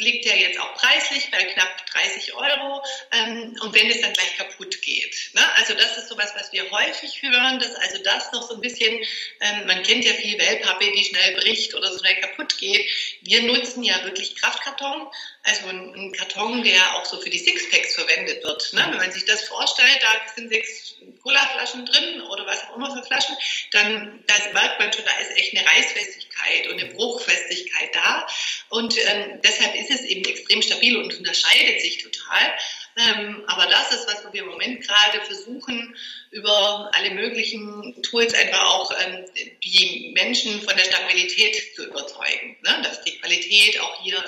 liegt 0.00 0.24
ja 0.24 0.34
jetzt 0.34 0.58
auch 0.58 0.74
preislich 0.74 1.30
bei 1.30 1.44
knapp 1.44 1.86
30 1.92 2.34
Euro 2.34 2.82
ähm, 3.12 3.56
und 3.60 3.74
wenn 3.74 3.90
es 3.90 4.00
dann 4.00 4.12
gleich 4.12 4.36
kaputt 4.36 4.80
geht. 4.82 5.30
Ne? 5.34 5.42
Also 5.56 5.74
das 5.74 5.98
ist 5.98 6.08
sowas, 6.08 6.32
was 6.34 6.52
wir 6.52 6.70
häufig 6.70 7.22
hören, 7.22 7.58
dass 7.58 7.74
also 7.76 8.02
das 8.02 8.32
noch 8.32 8.42
so 8.42 8.54
ein 8.54 8.60
bisschen, 8.60 8.98
ähm, 9.40 9.66
man 9.66 9.82
kennt 9.82 10.04
ja 10.04 10.12
viel 10.14 10.38
Wellpappe, 10.38 10.90
die 10.92 11.04
schnell 11.04 11.34
bricht 11.36 11.74
oder 11.74 11.92
so 11.92 11.98
schnell 11.98 12.16
kaputt 12.16 12.56
geht. 12.58 12.86
Wir 13.22 13.42
nutzen 13.42 13.82
ja 13.82 14.02
wirklich 14.04 14.36
Kraftkarton, 14.36 15.08
also 15.42 15.68
ein, 15.68 16.12
Karton, 16.12 16.62
der 16.62 16.96
auch 16.96 17.04
so 17.04 17.18
für 17.20 17.30
die 17.30 17.38
Sixpacks 17.38 17.94
verwendet 17.94 18.44
wird. 18.44 18.72
Ne? 18.72 18.86
Wenn 18.90 18.98
man 18.98 19.12
sich 19.12 19.24
das 19.24 19.42
vorstellt, 19.44 19.98
da 20.02 20.34
sind 20.34 20.50
sechs 20.50 20.96
Colaflaschen 21.22 21.86
drin 21.86 22.20
oder 22.22 22.46
was 22.46 22.64
auch 22.64 22.76
immer 22.76 22.94
für 22.94 23.02
Flaschen, 23.06 23.36
dann 23.72 24.22
da 24.26 24.34
merkt 24.52 24.80
man 24.80 24.92
schon, 24.92 25.04
da 25.04 25.12
ist 25.22 25.36
echt 25.38 25.56
eine 25.56 25.66
Reißfestigkeit 25.66 26.68
und 26.68 26.80
eine 26.80 26.92
Bruchfestigkeit 26.92 27.94
da. 27.94 28.26
Und 28.68 28.96
ähm, 28.98 29.40
deshalb 29.42 29.74
ist 29.74 29.90
es 29.90 30.02
eben 30.02 30.24
extrem 30.24 30.62
stabil 30.62 30.96
und 30.96 31.16
unterscheidet 31.16 31.80
sich 31.80 32.02
total. 32.02 32.54
Ähm, 32.96 33.44
aber 33.46 33.66
das 33.66 33.92
ist, 33.92 34.06
was 34.08 34.32
wir 34.32 34.42
im 34.42 34.48
Moment 34.48 34.86
gerade 34.86 35.20
versuchen, 35.24 35.96
über 36.30 36.90
alle 36.92 37.10
möglichen 37.10 38.02
Tools 38.02 38.34
einfach 38.34 38.62
auch 38.62 38.92
ähm, 39.00 39.24
die 39.64 40.12
Menschen 40.14 40.60
von 40.62 40.76
der 40.76 40.84
Stabilität 40.84 41.74
zu 41.74 41.86
überzeugen. 41.86 42.56
Ne? 42.62 42.80
Dass 42.82 43.02
die 43.02 43.18
Qualität 43.18 43.80
auch 43.80 44.02
hier, 44.02 44.22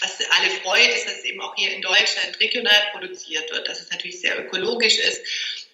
was 0.00 0.18
alle 0.30 0.50
freut, 0.62 0.88
ist, 0.94 1.06
dass 1.06 1.18
es 1.18 1.24
eben 1.24 1.40
auch 1.40 1.54
hier 1.56 1.72
in 1.72 1.82
Deutschland 1.82 2.38
regional 2.40 2.90
produziert 2.92 3.50
wird, 3.50 3.68
dass 3.68 3.80
es 3.80 3.90
natürlich 3.90 4.20
sehr 4.20 4.38
ökologisch 4.38 4.98
ist 4.98 5.22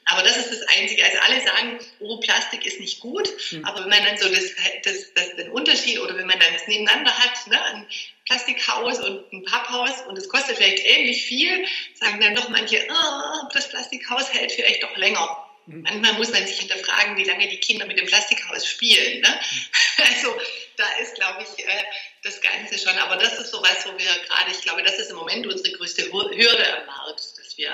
aber 0.06 0.22
das 0.22 0.36
ist 0.36 0.50
das 0.50 0.62
Einzige. 0.76 1.04
Also 1.04 1.18
alle 1.18 1.40
sagen, 1.40 1.78
oh, 2.00 2.20
Plastik 2.20 2.66
ist 2.66 2.80
nicht 2.80 3.00
gut. 3.00 3.28
Mhm. 3.52 3.64
Aber 3.64 3.80
wenn 3.80 3.88
man 3.88 4.04
dann 4.04 4.18
so 4.18 4.28
das, 4.28 4.54
das, 4.84 5.14
das, 5.14 5.36
den 5.36 5.50
Unterschied 5.50 5.98
oder 6.00 6.16
wenn 6.16 6.26
man 6.26 6.38
dann 6.38 6.52
das 6.52 6.66
nebeneinander 6.66 7.16
hat, 7.16 7.46
ne, 7.46 7.86
Plastikhaus 8.26 9.00
und 9.00 9.32
ein 9.32 9.44
Papphaus 9.44 10.02
und 10.06 10.18
es 10.18 10.28
kostet 10.28 10.56
vielleicht 10.56 10.84
ähnlich 10.84 11.24
viel, 11.24 11.66
sagen 11.94 12.20
dann 12.20 12.34
doch 12.34 12.48
manche, 12.48 12.86
oh, 12.90 13.48
das 13.52 13.68
Plastikhaus 13.68 14.32
hält 14.32 14.52
vielleicht 14.52 14.82
doch 14.82 14.96
länger. 14.96 15.43
Manchmal 15.66 16.12
muss 16.14 16.30
man 16.30 16.47
sich 16.47 16.59
hinterfragen, 16.59 17.16
wie 17.16 17.25
lange 17.25 17.49
die 17.49 17.59
Kinder 17.59 17.87
mit 17.87 17.99
dem 17.99 18.06
Plastikhaus 18.06 18.66
spielen. 18.66 19.21
Ne? 19.21 19.28
Mhm. 19.28 20.04
Also 20.06 20.37
da 20.76 20.85
ist, 21.00 21.14
glaube 21.14 21.42
ich, 21.42 21.64
äh, 21.64 21.85
das 22.23 22.40
Ganze 22.40 22.78
schon. 22.78 22.97
Aber 22.99 23.16
das 23.16 23.38
ist 23.38 23.50
sowas, 23.50 23.87
wo 23.87 23.97
wir 23.97 24.12
gerade, 24.26 24.50
ich 24.50 24.62
glaube, 24.62 24.83
das 24.83 24.99
ist 24.99 25.11
im 25.11 25.16
Moment 25.16 25.47
unsere 25.47 25.76
größte 25.76 26.11
Hürde 26.11 26.78
am 26.78 26.87
Markt, 26.87 27.21
dass 27.38 27.56
wir 27.56 27.73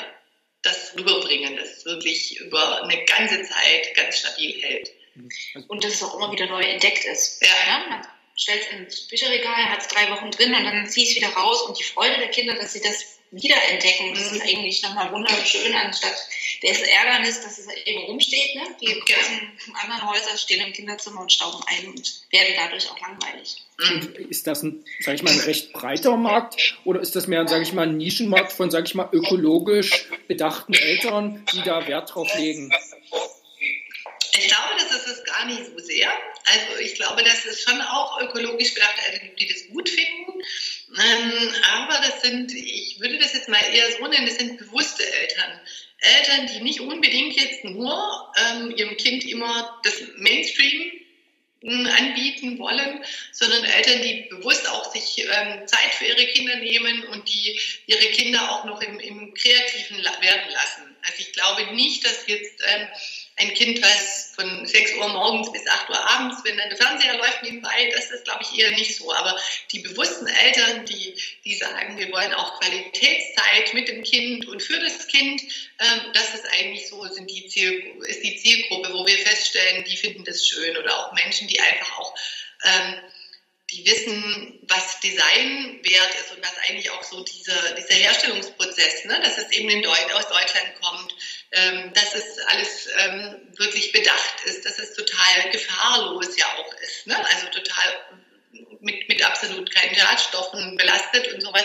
das 0.63 0.95
rüberbringen, 0.97 1.57
dass 1.57 1.79
es 1.79 1.85
wirklich 1.85 2.39
über 2.41 2.83
eine 2.83 3.05
ganze 3.07 3.43
Zeit 3.43 3.95
ganz 3.95 4.19
stabil 4.19 4.63
hält. 4.63 4.91
Mhm. 5.15 5.31
Und 5.69 5.83
dass 5.83 5.95
es 5.95 6.03
auch 6.03 6.15
immer 6.17 6.31
wieder 6.33 6.47
neu 6.47 6.63
entdeckt 6.63 7.05
ist. 7.05 7.43
Ja. 7.43 7.49
ja? 7.67 7.87
Man 7.89 8.07
stellt 8.37 8.63
es 8.63 8.79
ins 8.79 9.09
Bücherregal, 9.09 9.71
hat 9.71 9.81
es 9.81 9.89
drei 9.89 10.11
Wochen 10.11 10.31
drin 10.31 10.55
und 10.55 10.65
dann 10.65 10.89
zieht 10.89 11.09
es 11.09 11.17
wieder 11.17 11.31
raus 11.31 11.63
und 11.63 11.79
die 11.79 11.85
Freude 11.85 12.19
der 12.19 12.29
Kinder, 12.29 12.55
dass 12.55 12.73
sie 12.73 12.81
das 12.81 13.20
wiederentdecken, 13.31 14.15
das 14.15 14.33
ist 14.33 14.43
eigentlich 14.43 14.83
nochmal 14.83 15.13
wunderschön, 15.13 15.75
anstatt 15.75 16.17
des 16.63 16.81
Ärgernis, 16.81 17.41
dass 17.43 17.59
es 17.59 17.67
eben 17.87 18.03
rumsteht. 18.05 18.55
Ne? 18.57 18.63
Die 18.81 18.87
ja. 18.87 18.95
großen 18.95 19.53
anderen 19.83 20.11
Häuser 20.11 20.37
stehen 20.37 20.67
im 20.67 20.73
Kinderzimmer 20.73 21.21
und 21.21 21.33
stauben 21.33 21.61
ein 21.67 21.89
und 21.89 22.23
werden 22.31 22.55
dadurch 22.57 22.91
auch 22.91 23.01
langweilig. 23.01 23.63
Und 23.79 24.19
ist 24.19 24.47
das 24.47 24.63
ein, 24.63 24.85
sag 25.01 25.15
ich 25.15 25.23
mal, 25.23 25.33
ein 25.33 25.41
recht 25.41 25.73
breiter 25.73 26.17
Markt 26.17 26.77
oder 26.85 27.01
ist 27.01 27.17
das 27.17 27.27
mehr, 27.27 27.47
sage 27.49 27.63
ich 27.63 27.73
mal, 27.73 27.89
ein 27.89 27.97
Nischenmarkt 27.97 28.53
von, 28.53 28.71
sage 28.71 28.87
ich 28.87 28.95
mal, 28.95 29.09
ökologisch 29.13 30.07
bedachten 30.29 30.75
Eltern, 30.75 31.45
die 31.53 31.63
da 31.63 31.87
Wert 31.87 32.15
drauf 32.15 32.29
legen? 32.37 32.71
Ich 34.33 34.49
glaube, 34.49 34.75
das 34.79 34.93
ist 34.93 35.07
es 35.07 35.25
gar 35.25 35.47
nicht 35.47 35.63
so 35.65 35.79
sehr. 35.79 36.11
Also 36.45 36.81
ich 36.81 36.95
glaube, 36.95 37.23
dass 37.23 37.45
es 37.45 37.63
schon 37.63 37.81
auch 37.81 38.21
ökologisch 38.21 38.75
bedachte 38.75 39.03
Eltern 39.07 39.29
gibt, 39.29 39.41
die 39.41 39.49
das 39.49 39.69
gut 39.69 39.89
finden. 39.89 40.43
Ähm, 40.99 41.55
aber 41.73 42.01
das 42.05 42.23
sind, 42.23 42.53
ich 42.53 42.99
würde 43.01 43.19
das 43.19 43.33
jetzt 43.33 43.49
mal 43.49 43.63
eher 43.73 43.91
so 43.93 44.07
nennen, 44.07 44.27
das 44.27 44.37
sind 44.37 44.59
bewusste 44.59 45.05
Eltern. 45.05 45.61
Eltern, 46.01 46.47
die 46.47 46.61
nicht 46.63 46.81
unbedingt 46.81 47.39
jetzt 47.39 47.65
nur 47.65 48.33
ähm, 48.37 48.75
ihrem 48.77 48.97
Kind 48.97 49.25
immer 49.25 49.81
das 49.85 50.03
Mainstream 50.17 50.93
hm, 51.63 51.87
anbieten 51.87 52.59
wollen, 52.59 53.05
sondern 53.33 53.65
Eltern, 53.65 54.03
die 54.03 54.27
bewusst 54.31 54.69
auch 54.69 54.93
sich 54.93 55.19
ähm, 55.19 55.67
Zeit 55.67 55.93
für 55.93 56.07
ihre 56.07 56.27
Kinder 56.27 56.57
nehmen 56.57 57.05
und 57.05 57.29
die 57.29 57.61
ihre 57.87 58.07
Kinder 58.13 58.51
auch 58.51 58.65
noch 58.65 58.81
im, 58.81 58.99
im 58.99 59.35
Kreativen 59.35 59.99
werden 59.99 60.51
lassen. 60.53 60.97
Also 61.03 61.17
ich 61.19 61.33
glaube 61.33 61.75
nicht, 61.75 62.05
dass 62.05 62.27
jetzt 62.27 62.63
ähm, 62.67 62.89
ein 63.37 63.55
Kind, 63.55 63.83
was 63.83 64.20
von 64.41 64.67
6 64.67 64.95
Uhr 64.97 65.09
morgens 65.09 65.53
bis 65.53 65.67
8 65.67 65.91
Uhr 65.91 66.11
abends, 66.11 66.43
wenn 66.45 66.57
dann 66.57 66.69
der 66.69 66.79
Fernseher 66.79 67.17
läuft 67.17 67.43
nebenbei, 67.43 67.91
das 67.95 68.11
ist, 68.11 68.25
glaube 68.25 68.43
ich, 68.43 68.59
eher 68.59 68.71
nicht 68.73 68.97
so. 68.97 69.13
Aber 69.13 69.39
die 69.71 69.81
bewussten 69.81 70.27
Eltern, 70.27 70.87
die, 70.87 71.15
die 71.45 71.57
sagen, 71.57 71.99
wir 71.99 72.11
wollen 72.13 72.33
auch 72.35 72.61
Qualitätszeit 72.61 73.75
mit 73.75 73.89
dem 73.89 74.03
Kind 74.03 74.47
und 74.49 74.63
für 74.63 74.79
das 74.81 75.07
Kind, 75.09 75.43
ähm, 75.79 76.13
das 76.15 76.35
ist 76.35 76.47
eigentlich 76.53 76.89
so, 76.89 77.05
sind 77.07 77.31
die 77.31 77.47
Ziel, 77.49 78.03
ist 78.07 78.23
die 78.23 78.37
Zielgruppe, 78.37 78.93
wo 78.93 79.07
wir 79.07 79.19
feststellen, 79.19 79.85
die 79.85 79.97
finden 79.97 80.25
das 80.25 80.47
schön. 80.47 80.77
Oder 80.77 80.99
auch 80.99 81.13
Menschen, 81.13 81.49
die 81.49 81.61
einfach 81.61 81.99
auch 81.99 82.15
ähm, 82.65 82.97
die 83.71 83.87
wissen, 83.87 84.59
was 84.63 84.99
Design 85.01 85.79
wert 85.83 86.15
ist 86.21 86.33
und 86.33 86.43
was 86.43 86.59
eigentlich 86.69 86.91
auch 86.91 87.03
so 87.05 87.23
dieser, 87.23 87.75
dieser 87.75 87.95
Herstellungsprozess, 87.95 89.05
ne, 89.05 89.21
dass 89.23 89.39
es 89.39 89.51
eben 89.53 89.71
in 89.71 89.83
Deut 89.83 90.13
aus 90.13 90.27
Deutschland 90.29 90.75
kommt, 90.81 91.15
ähm, 91.52 91.92
dass 91.95 92.14
es 92.14 92.38
alles 92.47 92.88
ähm, 92.99 93.49
wirklich 93.57 93.92
bedacht 93.92 94.45
ist, 94.45 94.64
dass 94.64 94.78
es 94.78 94.95
total 94.95 95.50
gefahrlos 95.50 96.37
ja 96.37 96.47
auch 96.57 96.73
ist, 96.75 97.07
ne? 97.07 97.16
also 97.16 97.47
total 97.49 98.21
mit, 98.80 99.09
mit 99.09 99.23
absolut 99.23 99.71
keinen 99.71 99.95
Schadstoffen 99.95 100.76
belastet 100.76 101.32
und 101.34 101.41
sowas. 101.41 101.65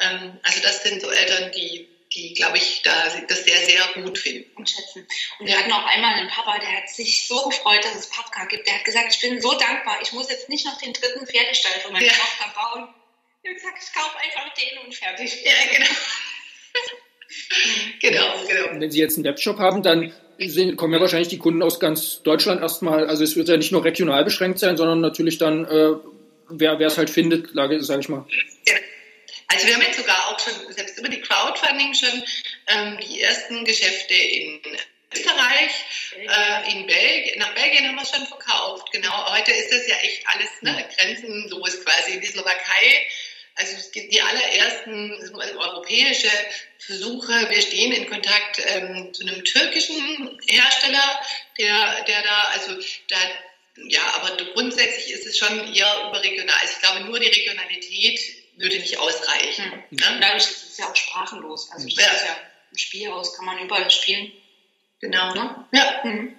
Ähm, 0.00 0.38
also 0.42 0.60
das 0.60 0.82
sind 0.82 1.00
so 1.00 1.10
Eltern, 1.10 1.52
die 1.52 1.88
die, 2.14 2.34
glaube 2.34 2.58
ich, 2.58 2.82
da 2.82 3.08
das 3.28 3.44
sehr, 3.44 3.58
sehr 3.64 3.86
gut 3.94 4.18
finden. 4.18 4.50
Und 4.56 4.70
schätzen. 4.70 5.06
Und 5.38 5.46
wir 5.46 5.58
hatten 5.58 5.72
auch 5.72 5.84
einmal 5.84 6.14
einen 6.14 6.28
Papa, 6.28 6.58
der 6.58 6.76
hat 6.76 6.88
sich 6.88 7.26
so 7.26 7.48
gefreut, 7.48 7.84
dass 7.84 7.94
es 7.96 8.08
Pappka 8.08 8.44
gibt. 8.46 8.66
Der 8.66 8.74
hat 8.74 8.84
gesagt, 8.84 9.14
ich 9.14 9.20
bin 9.20 9.40
so 9.40 9.58
dankbar, 9.58 9.98
ich 10.00 10.12
muss 10.12 10.30
jetzt 10.30 10.48
nicht 10.48 10.64
noch 10.64 10.78
den 10.78 10.92
dritten 10.92 11.26
Pferdestall 11.26 11.80
für 11.80 11.92
meine 11.92 12.06
ja. 12.06 12.12
Tochter 12.12 12.52
bauen. 12.54 12.94
Er 13.42 13.50
hat 13.50 13.56
gesagt, 13.56 13.78
ich 13.82 13.92
kaufe 13.92 14.16
einfach 14.18 14.54
den 14.54 14.78
und 14.78 14.94
fertig. 14.94 15.44
Ja, 15.44 15.52
genau. 15.72 15.90
genau, 18.00 18.24
genau. 18.48 18.80
wenn 18.80 18.90
Sie 18.90 19.00
jetzt 19.00 19.16
einen 19.16 19.24
Webshop 19.24 19.58
haben, 19.58 19.82
dann 19.82 20.12
kommen 20.76 20.92
ja 20.92 21.00
wahrscheinlich 21.00 21.28
die 21.28 21.38
Kunden 21.38 21.62
aus 21.62 21.78
ganz 21.78 22.22
Deutschland 22.22 22.60
erstmal. 22.60 23.06
Also 23.06 23.24
es 23.24 23.36
wird 23.36 23.48
ja 23.48 23.56
nicht 23.56 23.72
nur 23.72 23.84
regional 23.84 24.24
beschränkt 24.24 24.58
sein, 24.58 24.76
sondern 24.76 25.00
natürlich 25.00 25.38
dann, 25.38 25.64
äh, 25.64 25.92
wer 26.48 26.80
es 26.80 26.98
halt 26.98 27.10
findet, 27.10 27.50
sage 27.54 28.00
ich 28.00 28.08
mal. 28.08 28.24
Ja. 28.66 28.74
Also 29.48 29.66
wir 29.66 29.74
haben 29.74 29.82
jetzt 29.82 29.98
sogar 29.98 30.28
auch 30.28 30.38
schon, 30.40 30.72
selbst 30.72 30.98
über 30.98 31.08
die 31.08 31.20
Crowdfunding 31.20 31.94
schon 31.94 32.22
ähm, 32.66 32.98
die 33.06 33.20
ersten 33.20 33.64
Geschäfte 33.64 34.14
in 34.14 34.60
Österreich, 35.12 35.70
äh, 36.16 36.72
in 36.72 36.86
Belgien, 36.86 37.38
nach 37.38 37.54
Belgien 37.54 37.86
haben 37.86 37.94
wir 37.94 38.02
es 38.02 38.10
schon 38.10 38.26
verkauft. 38.26 38.90
Genau, 38.92 39.32
heute 39.32 39.52
ist 39.52 39.70
das 39.70 39.86
ja 39.86 39.96
echt 40.02 40.26
alles 40.26 40.50
ne, 40.62 40.88
grenzenlos 40.96 41.84
quasi. 41.84 42.18
Die 42.20 42.26
Slowakei, 42.26 43.06
also 43.56 43.76
es 43.76 43.92
gibt 43.92 44.12
die 44.12 44.20
allerersten 44.20 45.12
also 45.20 45.34
europäische 45.38 46.30
Versuche. 46.78 47.48
Wir 47.50 47.62
stehen 47.62 47.92
in 47.92 48.08
Kontakt 48.08 48.60
ähm, 48.66 49.12
zu 49.14 49.26
einem 49.26 49.44
türkischen 49.44 50.38
Hersteller, 50.46 51.20
der, 51.58 52.04
der 52.04 52.22
da, 52.22 52.42
also 52.52 52.74
da 53.08 53.16
ja, 53.88 54.02
aber 54.14 54.36
grundsätzlich 54.52 55.10
ist 55.10 55.26
es 55.26 55.36
schon 55.36 55.74
eher 55.74 56.08
überregional. 56.08 56.54
Also 56.60 56.74
ich 56.74 56.80
glaube, 56.80 57.00
nur 57.04 57.18
die 57.18 57.26
Regionalität 57.26 58.20
würde 58.56 58.78
nicht 58.78 58.96
ausreichen. 58.98 59.64
Mhm. 59.90 59.96
Ne? 59.98 60.18
Dadurch 60.20 60.44
ist 60.44 60.70
es 60.70 60.78
ja 60.78 60.88
auch 60.88 60.96
sprachenlos. 60.96 61.70
Also 61.72 61.88
das 61.88 61.96
ja. 61.96 62.12
ist 62.12 62.24
ja 62.24 62.36
ein 62.72 62.78
Spielhaus, 62.78 63.36
kann 63.36 63.46
man 63.46 63.58
überall 63.58 63.90
spielen. 63.90 64.32
Genau. 65.00 65.34
Ne? 65.34 65.66
Ja. 65.72 66.00
Mhm. 66.04 66.36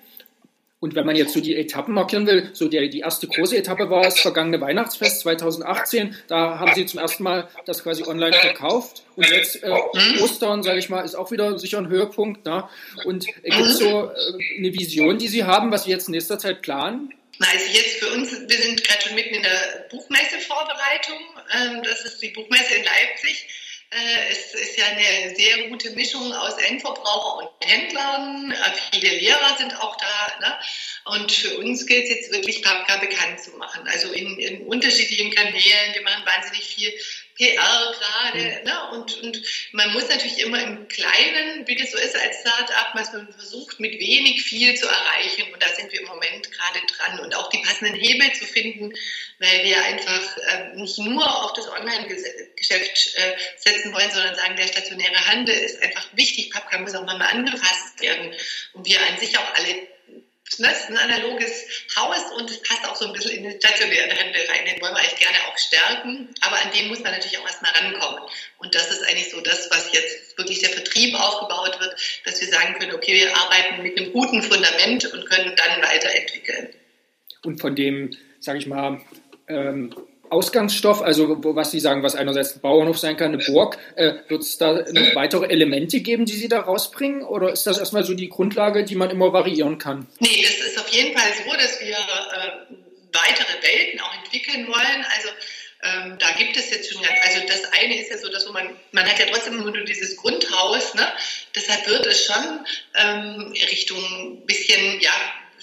Und 0.86 0.93
wenn 0.93 1.08
man 1.08 1.15
jetzt 1.15 1.34
so 1.34 1.39
die 1.39 1.56
Etappen 1.56 1.95
markieren 1.95 2.28
will, 2.28 2.52
so 2.54 2.67
die, 2.67 2.91
die 2.91 3.00
erste 3.00 3.26
große 3.26 3.58
Etappe 3.58 3.89
war 3.89 4.04
das 4.04 4.19
vergangene 4.19 4.62
Weihnachtsfest 4.62 5.21
2018. 5.21 6.15
Da 6.28 6.60
haben 6.60 6.76
Sie 6.76 6.86
zum 6.86 7.00
ersten 7.00 7.24
Mal 7.24 7.50
das 7.65 7.82
quasi 7.82 8.04
online 8.04 8.38
verkauft. 8.38 9.02
Und 9.15 9.28
jetzt 9.28 9.63
äh, 9.63 9.67
mhm. 9.67 10.21
Ostern, 10.21 10.62
sage 10.62 10.78
ich 10.78 10.89
mal, 10.89 11.02
ist 11.02 11.15
auch 11.15 11.32
wieder 11.32 11.58
sicher 11.58 11.80
ein 11.80 11.89
Höhepunkt. 11.89 12.45
Ne? 12.45 12.69
Und 13.04 13.28
äh, 13.41 13.50
gibt 13.50 13.65
es 13.65 13.80
so 13.80 14.12
äh, 14.12 14.60
eine 14.60 14.71
Vision, 14.76 15.17
die 15.17 15.28
Sie 15.28 15.43
haben, 15.43 15.71
was 15.71 15.86
Sie 15.86 15.89
jetzt 15.89 16.08
in 16.08 16.12
nächster 16.12 16.38
Zeit 16.38 16.62
planen? 16.62 17.12
Also 17.39 17.65
jetzt 17.74 17.95
für 17.95 18.13
uns, 18.13 18.32
wir 18.32 18.58
sind 18.60 18.84
gerade 18.84 19.02
schon 19.02 19.15
mitten 19.15 19.34
in 19.34 19.41
der 19.41 19.88
Buchmesse-Vorbereitung. 19.89 21.17
Ähm, 21.52 21.82
das 21.84 22.06
ist 22.06 22.21
die 22.21 22.30
Buchmesse 22.30 22.76
in 22.76 22.84
Leipzig. 22.84 23.48
Äh, 23.96 24.30
es 24.30 24.54
ist 24.54 24.78
ja 24.78 24.88
eine 24.88 25.34
sehr 25.36 25.70
gute 25.70 25.92
Mischung 25.92 26.34
aus 26.34 26.58
Endverbraucher 26.58 27.38
und 27.38 27.50
Händlern. 27.66 28.52
Äh, 28.52 28.72
viele 28.92 29.16
Lehrer 29.20 29.56
sind 29.58 29.74
auch 29.80 29.96
da. 29.96 30.40
Ne? 30.42 30.60
Und 31.06 31.32
für 31.32 31.58
uns 31.60 31.86
gilt 31.86 32.04
es 32.04 32.10
jetzt 32.10 32.32
wirklich, 32.34 32.62
Papka 32.62 32.98
bekannt 32.98 33.40
zu 33.40 33.52
machen. 33.52 33.88
Also 33.88 34.12
in, 34.12 34.38
in 34.38 34.68
unterschiedlichen 34.68 35.34
Kanälen. 35.34 35.94
Wir 35.94 36.02
machen 36.02 36.26
wahnsinnig 36.26 36.66
viel 36.66 36.92
PR 37.38 37.96
gerade. 37.98 38.60
Mhm. 38.60 38.64
Ne? 38.66 38.90
Und, 38.92 39.24
und 39.24 39.42
man 39.72 39.94
muss 39.94 40.10
natürlich 40.10 40.40
immer 40.40 40.62
im 40.62 40.90
Kleinen, 40.90 41.66
wie 41.66 41.76
das 41.76 41.92
so 41.92 41.98
ist 41.98 42.18
als 42.18 42.42
Start-up, 42.42 42.96
man 42.96 43.34
versucht, 43.34 43.80
mit 43.80 43.94
wenig 43.94 44.44
viel 44.44 44.76
zu 44.76 44.88
erreichen. 44.88 45.54
Und 45.54 45.64
da 45.64 45.68
sind 45.70 45.92
wir 45.94 46.02
im 46.02 46.08
Moment 46.08 46.45
gerade 46.65 46.86
dran. 46.86 47.19
Und 47.19 47.36
auch 47.36 47.49
die 47.49 47.60
passenden 47.60 47.95
Hebel 47.95 48.32
zu 48.34 48.45
finden, 48.45 48.93
weil 49.39 49.63
wir 49.63 49.84
einfach 49.84 50.38
äh, 50.38 50.75
nicht 50.75 50.97
nur 50.99 51.43
auf 51.43 51.54
das 51.54 51.67
Online-Geschäft 51.69 53.15
äh, 53.15 53.36
setzen 53.58 53.93
wollen, 53.93 54.12
sondern 54.12 54.36
sagen, 54.36 54.56
der 54.56 54.67
stationäre 54.67 55.28
Handel 55.28 55.56
ist 55.56 55.82
einfach 55.82 56.08
wichtig. 56.13 56.51
Papka 56.51 56.80
muss 56.80 56.95
auch 56.95 57.06
mal 57.06 57.21
angefasst 57.21 57.99
werden. 57.99 58.34
Und 58.73 58.86
wir 58.86 58.99
an 59.01 59.19
sich 59.19 59.38
auch 59.38 59.54
alle 59.56 59.95
Ne, 60.60 60.72
ist 60.72 60.90
ein 60.90 60.98
analoges 60.98 61.66
Haus 61.98 62.32
und 62.38 62.50
es 62.50 62.62
passt 62.62 62.88
auch 62.88 62.96
so 62.96 63.08
ein 63.08 63.14
bisschen 63.14 63.32
in 63.32 63.44
den 63.44 63.60
stationären 63.60 64.12
Handel 64.12 64.42
rein. 64.48 64.66
Den 64.66 64.80
wollen 64.80 64.94
wir 64.94 65.00
eigentlich 65.00 65.20
gerne 65.20 65.38
auch 65.50 65.58
stärken, 65.58 66.34
aber 66.42 66.56
an 66.62 66.72
dem 66.72 66.88
muss 66.88 67.00
man 67.00 67.12
natürlich 67.14 67.38
auch 67.40 67.46
erstmal 67.46 67.72
rankommen. 67.72 68.22
Und 68.60 68.74
das 68.76 68.92
ist 68.92 69.04
eigentlich 69.04 69.32
so 69.32 69.42
das, 69.42 69.70
was 69.72 69.92
jetzt 69.92 70.38
wirklich 70.38 70.60
der 70.60 70.70
Vertrieb 70.70 71.16
aufgebaut 71.16 71.80
wird, 71.80 71.96
dass 72.26 72.40
wir 72.40 72.48
sagen 72.48 72.76
können, 72.80 72.94
okay, 72.94 73.16
wir 73.16 73.36
arbeiten 73.36 73.82
mit 73.82 73.98
einem 73.98 74.14
guten 74.14 74.44
Fundament 74.44 75.06
und 75.06 75.26
können 75.26 75.56
dann 75.56 75.82
weiterentwickeln. 75.82 76.70
Und 77.44 77.60
von 77.60 77.76
dem, 77.76 78.16
sage 78.40 78.60
ich 78.60 78.68
mal, 78.68 79.02
ähm, 79.48 79.96
Ausgangsstoff, 80.30 81.02
also 81.02 81.38
was 81.56 81.72
Sie 81.72 81.80
sagen, 81.80 82.04
was 82.04 82.16
einerseits 82.16 82.56
ein 82.56 82.62
Bauernhof 82.62 82.98
sein 82.98 83.18
kann, 83.18 83.34
eine 83.34 83.44
Burg, 83.44 83.78
äh, 83.96 84.14
wird 84.28 84.42
es 84.42 84.58
da 84.58 84.74
noch 84.74 85.16
weitere 85.16 85.48
Elemente 85.48 86.00
geben, 86.02 86.26
die 86.26 86.36
Sie 86.36 86.48
da 86.48 86.62
rausbringen? 86.62 87.24
Oder 87.24 87.52
ist 87.52 87.68
das 87.68 87.78
erstmal 87.78 88.04
so 88.04 88.14
die 88.14 88.30
Grundlage, 88.30 88.84
die 88.84 88.96
man 88.96 89.10
immer 89.10 89.34
variieren 89.34 89.78
kann? 89.78 90.08
Nee, 90.20 90.44
es 90.44 90.60
ist 90.60 90.80
auf 90.80 90.88
jeden 90.90 91.18
Fall 91.18 91.32
so, 91.46 91.52
dass 91.52 91.80
wir 91.82 91.96
äh, 91.96 92.76
weitere 93.14 93.62
Welten 93.62 94.00
auch 94.02 94.14
entwickeln 94.24 94.68
wollen. 94.68 95.06
Also 95.16 95.30
ähm, 95.84 96.18
da 96.20 96.32
gibt 96.32 96.58
es 96.58 96.72
jetzt 96.72 96.92
schon, 96.92 97.04
also 97.06 97.42
das 97.48 97.72
eine 97.74 98.00
ist 98.00 98.10
ja 98.10 98.18
so, 98.18 98.30
dass 98.30 98.50
man, 98.50 98.76
man 98.92 99.06
hat 99.06 99.20
ja 99.20 99.26
trotzdem 99.32 99.58
nur 99.58 99.72
dieses 99.84 100.18
Grundhaus, 100.18 100.96
ne? 100.96 101.08
deshalb 101.56 101.88
wird 101.88 102.06
es 102.08 102.26
schon 102.26 102.66
ähm, 102.96 103.54
Richtung 103.70 104.46
bisschen, 104.46 105.00
ja, 105.02 105.12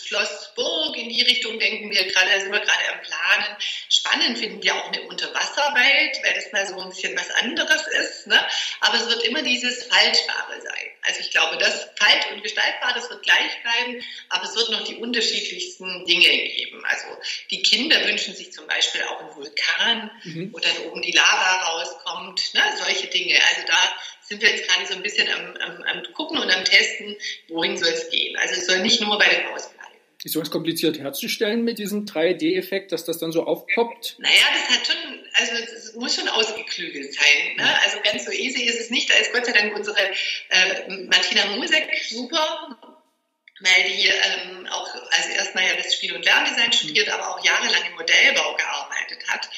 Schloss 0.06 0.52
Burg 0.54 0.96
in 0.96 1.08
die 1.08 1.22
Richtung 1.22 1.58
denken 1.58 1.90
wir 1.90 2.04
gerade, 2.04 2.30
da 2.30 2.40
sind 2.40 2.52
wir 2.52 2.60
gerade 2.60 2.92
am 2.92 3.00
Planen. 3.00 3.56
spannend 3.88 4.38
finden 4.38 4.60
die 4.60 4.70
auch 4.70 4.86
eine 4.86 5.02
Unterwasserwelt, 5.02 6.18
weil 6.22 6.34
das 6.34 6.52
mal 6.52 6.66
so 6.66 6.80
ein 6.80 6.88
bisschen 6.90 7.16
was 7.16 7.30
anderes 7.30 7.86
ist. 7.86 8.26
Ne? 8.26 8.40
Aber 8.80 8.96
es 8.96 9.08
wird 9.08 9.22
immer 9.24 9.42
dieses 9.42 9.84
Falschbare 9.84 10.60
sein. 10.60 10.90
Also 11.02 11.20
ich 11.20 11.30
glaube, 11.30 11.58
das 11.58 11.88
Falsch 11.96 12.26
und 12.32 12.42
Gestaltbar, 12.42 12.94
das 12.94 13.10
wird 13.10 13.22
gleich 13.22 13.62
bleiben, 13.62 14.04
aber 14.28 14.44
es 14.44 14.54
wird 14.54 14.70
noch 14.70 14.84
die 14.84 14.96
unterschiedlichsten 14.96 16.04
Dinge 16.06 16.28
geben. 16.28 16.84
Also 16.84 17.06
die 17.50 17.62
Kinder 17.62 18.04
wünschen 18.06 18.34
sich 18.34 18.52
zum 18.52 18.66
Beispiel 18.66 19.02
auch 19.02 19.20
einen 19.20 19.34
Vulkan, 19.34 20.10
mhm. 20.24 20.52
wo 20.52 20.58
dann 20.58 20.76
oben 20.88 21.02
die 21.02 21.12
Lava 21.12 21.62
rauskommt, 21.62 22.54
ne? 22.54 22.62
solche 22.78 23.08
Dinge. 23.08 23.34
Also 23.50 23.66
da 23.66 23.94
sind 24.20 24.42
wir 24.42 24.50
jetzt 24.50 24.68
gerade 24.68 24.86
so 24.86 24.94
ein 24.94 25.02
bisschen 25.02 25.28
am, 25.28 25.56
am, 25.56 25.82
am 25.82 26.12
Gucken 26.12 26.38
und 26.38 26.50
am 26.50 26.64
Testen, 26.64 27.16
wohin 27.48 27.76
soll 27.76 27.92
es 27.92 28.08
gehen. 28.10 28.36
Also 28.36 28.54
es 28.54 28.66
soll 28.66 28.80
nicht 28.80 29.00
nur 29.00 29.18
bei 29.18 29.28
dem 29.28 29.52
Haus 29.52 29.70
bleiben. 29.70 29.91
Ist 30.24 30.34
sowas 30.34 30.52
kompliziert 30.52 31.00
herzustellen 31.00 31.64
mit 31.64 31.78
diesem 31.78 32.06
3D-Effekt, 32.06 32.92
dass 32.92 33.04
das 33.04 33.18
dann 33.18 33.32
so 33.32 33.44
aufpoppt? 33.44 34.16
Naja, 34.18 34.44
das 34.52 34.78
hat 34.78 34.86
schon, 34.86 35.24
also 35.34 35.52
es 35.74 35.94
muss 35.94 36.14
schon 36.14 36.28
ausgeklügelt 36.28 37.12
sein. 37.12 37.56
Ne? 37.56 37.80
Also 37.84 37.98
ganz 38.04 38.24
so 38.26 38.30
easy 38.30 38.62
ist 38.62 38.80
es 38.80 38.90
nicht. 38.90 39.10
Da 39.10 39.14
ist 39.14 39.32
Gott 39.32 39.46
sei 39.46 39.52
Dank 39.52 39.74
unsere 39.74 39.98
äh, 40.00 41.06
Martina 41.06 41.46
Musek 41.56 41.88
super, 42.08 42.78
weil 43.60 43.90
die 43.90 44.06
ähm, 44.06 44.66
auch, 44.66 44.94
also 45.10 45.30
erstmal 45.30 45.66
ja 45.66 45.74
das 45.74 45.92
Spiel- 45.94 46.14
und 46.14 46.24
Lerndesign 46.24 46.72
studiert, 46.72 47.08
aber 47.08 47.30
auch 47.30 47.44
jahrelang 47.44 47.82
im 47.90 47.94
Modellbau 47.94 48.54
gearbeitet 48.54 49.26
hat. 49.26 49.48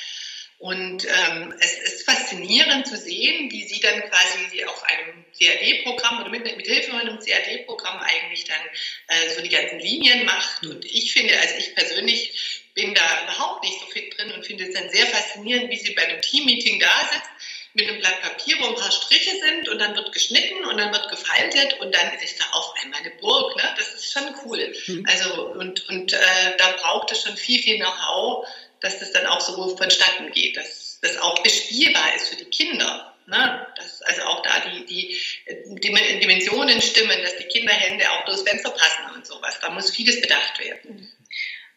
Und 0.59 1.05
ähm, 1.05 1.55
es 1.59 1.79
ist 1.79 2.05
faszinierend 2.05 2.87
zu 2.87 2.97
sehen, 2.97 3.51
wie 3.51 3.64
sie 3.64 3.81
dann 3.81 4.01
quasi 4.03 4.64
auf 4.64 4.83
einem 4.85 5.25
CAD-Programm 5.38 6.21
oder 6.21 6.31
mit, 6.31 6.45
mit 6.45 6.67
Hilfe 6.67 6.93
von 6.93 7.01
einem 7.01 7.19
CAD-Programm 7.19 7.99
eigentlich 7.99 8.45
dann 8.45 8.62
äh, 9.09 9.35
so 9.35 9.43
die 9.43 9.49
ganzen 9.49 9.81
Linien 9.81 10.25
macht. 10.25 10.62
Mhm. 10.62 10.71
Und 10.71 10.85
ich 10.85 11.12
finde, 11.12 11.38
also 11.38 11.55
ich 11.59 11.75
persönlich 11.75 12.62
bin 12.75 12.95
da 12.95 13.25
überhaupt 13.25 13.62
nicht 13.64 13.79
so 13.81 13.87
fit 13.87 14.17
drin 14.17 14.33
und 14.33 14.47
finde 14.47 14.64
es 14.64 14.75
dann 14.75 14.88
sehr 14.90 15.07
faszinierend, 15.07 15.71
wie 15.71 15.77
sie 15.77 15.93
bei 15.93 16.09
einem 16.09 16.21
Team-Meeting 16.21 16.81
da 16.81 17.09
sitzt 17.12 17.31
mit 17.75 17.88
einem 17.88 17.99
Blatt 17.99 18.21
Papier, 18.23 18.57
wo 18.61 18.67
ein 18.67 18.75
paar 18.77 18.93
Striche 18.93 19.33
sind 19.37 19.69
und 19.69 19.81
dann 19.81 19.97
wird 19.97 20.12
geschnitten 20.12 20.64
und 20.64 20.79
dann 20.79 20.93
wird 20.93 21.11
gefaltet 21.11 21.75
und 21.81 21.93
dann 21.93 22.14
ist 22.23 22.38
da 22.38 22.45
auf 22.53 22.73
einmal 22.81 23.01
eine 23.01 23.11
Burg. 23.11 23.57
Ne? 23.57 23.75
Das 23.77 23.95
ist 23.95 24.12
schon 24.12 24.35
cool. 24.45 24.73
Mhm. 24.87 25.05
Also 25.09 25.51
und, 25.51 25.88
und 25.88 26.12
äh, 26.12 26.57
da 26.57 26.69
braucht 26.81 27.11
es 27.11 27.23
schon 27.23 27.37
viel, 27.37 27.61
viel 27.61 27.79
Know-how, 27.79 28.47
dass 28.85 28.99
das 28.99 29.12
dann 29.12 29.27
auch 29.27 29.40
so 29.40 29.77
vonstatten 29.77 30.31
geht, 30.33 30.57
dass 30.57 30.99
das 31.01 31.16
auch 31.18 31.42
bespielbar 31.42 32.14
ist 32.14 32.29
für 32.29 32.37
die 32.37 32.44
Kinder. 32.44 33.16
Ne? 33.27 33.66
Dass 33.77 34.03
also 34.03 34.23
auch 34.23 34.42
da 34.42 34.61
die, 34.68 34.85
die, 34.85 35.18
die 35.66 36.20
Dimensionen 36.20 36.81
stimmen, 36.83 37.23
dass 37.23 37.37
die 37.38 37.44
Kinderhände 37.44 38.05
auch 38.12 38.25
durchs 38.27 38.42
Fenster 38.42 38.70
passen 38.70 39.14
und 39.14 39.27
sowas. 39.27 39.59
Da 39.61 39.70
muss 39.70 39.90
vieles 39.90 40.20
bedacht 40.20 40.59
werden. 40.59 41.11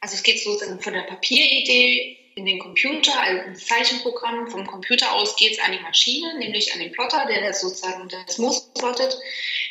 Also 0.02 0.15
es 0.15 0.24
geht 0.24 0.43
sozusagen 0.43 0.82
von 0.82 0.93
der 0.93 1.04
Papieridee 1.04 2.17
in 2.38 2.45
den 2.45 2.60
Computer, 2.60 3.19
also 3.19 3.41
ein 3.41 3.56
Zeichenprogramm. 3.56 4.47
Vom 4.47 4.65
Computer 4.67 5.12
aus 5.12 5.36
geht 5.36 5.54
es 5.54 5.60
an 5.60 5.71
die 5.71 5.80
Maschine, 5.80 6.38
nämlich 6.38 6.71
an 6.73 6.80
den 6.80 6.91
Plotter, 6.91 7.26
der 7.28 7.41
das 7.41 7.62
sozusagen 7.62 8.08
das 8.10 8.38
Muster 8.38 8.69
plottet. 8.80 9.17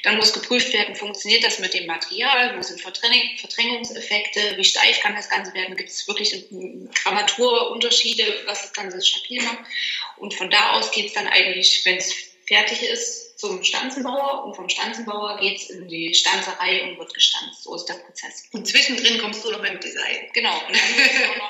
Dann 0.03 0.17
muss 0.17 0.33
geprüft 0.33 0.73
werden, 0.73 0.97
funktioniert 0.97 1.45
das 1.45 1.61
mit 1.61 1.75
dem 1.75 1.87
Material, 1.87 2.57
wo 2.57 2.63
sind 2.63 2.81
Verdräng 2.81 3.37
Verdrängungseffekte, 3.39 4.57
wie 4.57 4.65
steif 4.65 5.01
kann 5.01 5.15
das 5.15 5.29
Ganze 5.29 5.55
werden, 5.55 5.77
gibt 5.77 5.91
es 5.91 6.07
wirklich 6.09 6.47
Grammaturunterschiede, 7.03 8.43
was 8.47 8.63
das 8.63 8.73
Ganze 8.73 9.01
stabil 9.01 9.43
macht. 9.43 9.61
Und 10.17 10.35
von 10.35 10.51
da 10.51 10.73
aus 10.73 10.91
geht 10.91 11.07
es 11.07 11.13
dann 11.13 11.29
eigentlich, 11.29 11.85
wenn 11.85 11.97
es 11.97 12.13
fertig 12.47 12.83
ist, 12.83 13.39
zum 13.39 13.63
Stanzenbauer 13.63 14.45
und 14.45 14.55
vom 14.55 14.69
Stanzenbauer 14.69 15.39
geht 15.39 15.59
es 15.59 15.71
in 15.71 15.89
die 15.89 16.15
Stanzerei 16.15 16.85
und 16.85 16.99
wird 16.99 17.13
gestanzt. 17.13 17.65
So 17.65 17.75
ist 17.75 17.85
der 17.85 17.95
Prozess. 17.95 18.45
Und 18.53 18.67
zwischendrin 18.67 19.19
kommst 19.19 19.45
du 19.45 19.51
noch 19.51 19.61
mit 19.61 19.73
dem 19.73 19.81
Design. 19.81 20.31
Genau. 20.33 20.55
Und 20.67 20.75
dann 20.75 21.41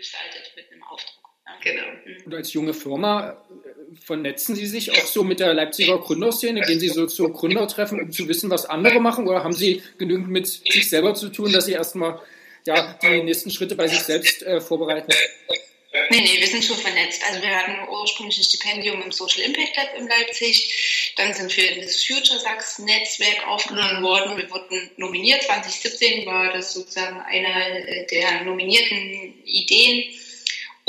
gestaltet 0.00 0.52
mit 0.56 0.70
einem 0.72 0.82
Aufdruck. 0.82 1.20
Genau. 1.62 1.82
Mhm. 2.04 2.26
Und 2.26 2.34
als 2.34 2.52
junge 2.52 2.74
Firma 2.74 3.30
äh, 3.30 3.96
vernetzen 3.96 4.54
Sie 4.54 4.66
sich 4.66 4.92
auch 4.92 5.06
so 5.06 5.24
mit 5.24 5.40
der 5.40 5.52
Leipziger 5.54 5.98
Gründerszene? 5.98 6.60
Gehen 6.62 6.80
Sie 6.80 6.88
so 6.88 7.06
zu 7.06 7.28
Gründertreffen, 7.28 8.00
um 8.00 8.12
zu 8.12 8.28
wissen, 8.28 8.50
was 8.50 8.66
andere 8.66 9.00
machen? 9.00 9.28
Oder 9.28 9.44
haben 9.44 9.52
Sie 9.52 9.82
genügend 9.98 10.28
mit 10.28 10.46
sich 10.46 10.88
selber 10.88 11.14
zu 11.14 11.28
tun, 11.28 11.52
dass 11.52 11.66
Sie 11.66 11.72
erstmal 11.72 12.20
ja, 12.66 12.98
die 13.02 13.22
nächsten 13.22 13.50
Schritte 13.50 13.74
bei 13.74 13.88
sich 13.88 14.00
selbst 14.00 14.42
äh, 14.42 14.60
vorbereiten? 14.60 15.12
Nee, 16.10 16.20
nee, 16.20 16.40
wir 16.40 16.46
sind 16.46 16.64
schon 16.64 16.76
vernetzt. 16.76 17.22
Also 17.28 17.42
wir 17.42 17.50
hatten 17.50 17.88
ursprünglich 17.88 18.38
ein 18.38 18.44
Stipendium 18.44 19.02
im 19.02 19.10
Social 19.10 19.42
Impact 19.42 19.76
Lab 19.76 19.98
in 19.98 20.06
Leipzig. 20.06 20.99
Dann 21.16 21.34
sind 21.34 21.56
wir 21.56 21.70
in 21.70 21.82
das 21.82 22.04
Future 22.04 22.38
Sachs 22.38 22.78
Netzwerk 22.78 23.46
aufgenommen 23.46 24.02
worden. 24.02 24.36
Wir 24.36 24.50
wurden 24.50 24.90
nominiert. 24.96 25.42
2017 25.42 26.26
war 26.26 26.52
das 26.52 26.72
sozusagen 26.72 27.20
eine 27.20 28.06
der 28.10 28.44
nominierten 28.44 29.42
Ideen 29.44 30.14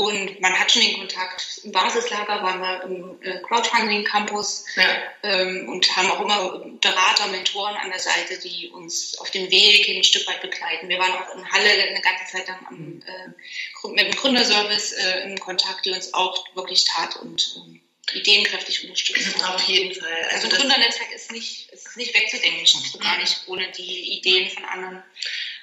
und 0.01 0.39
man 0.41 0.57
hat 0.57 0.71
schon 0.71 0.81
den 0.81 0.97
Kontakt. 0.97 1.61
Im 1.63 1.71
Basislager 1.71 2.41
waren 2.41 2.59
wir 2.59 2.83
im 2.83 3.21
äh, 3.21 3.39
Crowdfunding-Campus 3.41 4.65
ja. 4.75 4.83
ähm, 5.21 5.69
und 5.69 5.95
haben 5.95 6.09
auch 6.09 6.21
immer 6.21 6.65
Berater, 6.81 7.27
Mentoren 7.27 7.75
an 7.75 7.89
der 7.91 7.99
Seite, 7.99 8.39
die 8.39 8.69
uns 8.69 9.17
auf 9.19 9.29
dem 9.29 9.51
Weg 9.51 9.87
ein 9.89 10.03
Stück 10.03 10.25
weit 10.27 10.41
begleiten. 10.41 10.89
Wir 10.89 10.97
waren 10.97 11.11
auch 11.11 11.35
in 11.35 11.51
Halle 11.51 11.69
eine 11.69 12.01
ganze 12.01 12.25
Zeit 12.31 12.47
lang 12.47 12.65
am, 12.67 13.03
äh, 13.05 13.87
mit 13.89 14.07
dem 14.07 14.15
Gründerservice 14.15 14.93
äh, 14.93 15.29
in 15.29 15.39
Kontakt, 15.39 15.85
die 15.85 15.91
uns 15.91 16.13
auch 16.15 16.45
wirklich 16.55 16.85
tat 16.85 17.17
und 17.17 17.55
ähm, 17.57 17.81
ideenkräftig 18.13 18.83
unterstützen. 18.83 19.41
Auf 19.43 19.63
jeden 19.63 19.93
Fall. 19.99 20.11
Also, 20.31 20.35
also 20.35 20.49
das 20.49 20.59
Gründernetzwerk 20.59 21.11
ist 21.13 21.31
nicht, 21.31 21.69
ist 21.69 21.97
nicht 21.97 22.13
wegzudenken, 22.13 22.65
schaffst 22.65 22.93
du 22.93 22.99
gar 22.99 23.17
nicht 23.17 23.41
ohne 23.47 23.71
die 23.71 24.17
Ideen 24.17 24.49
von 24.49 24.65
anderen. 24.65 25.03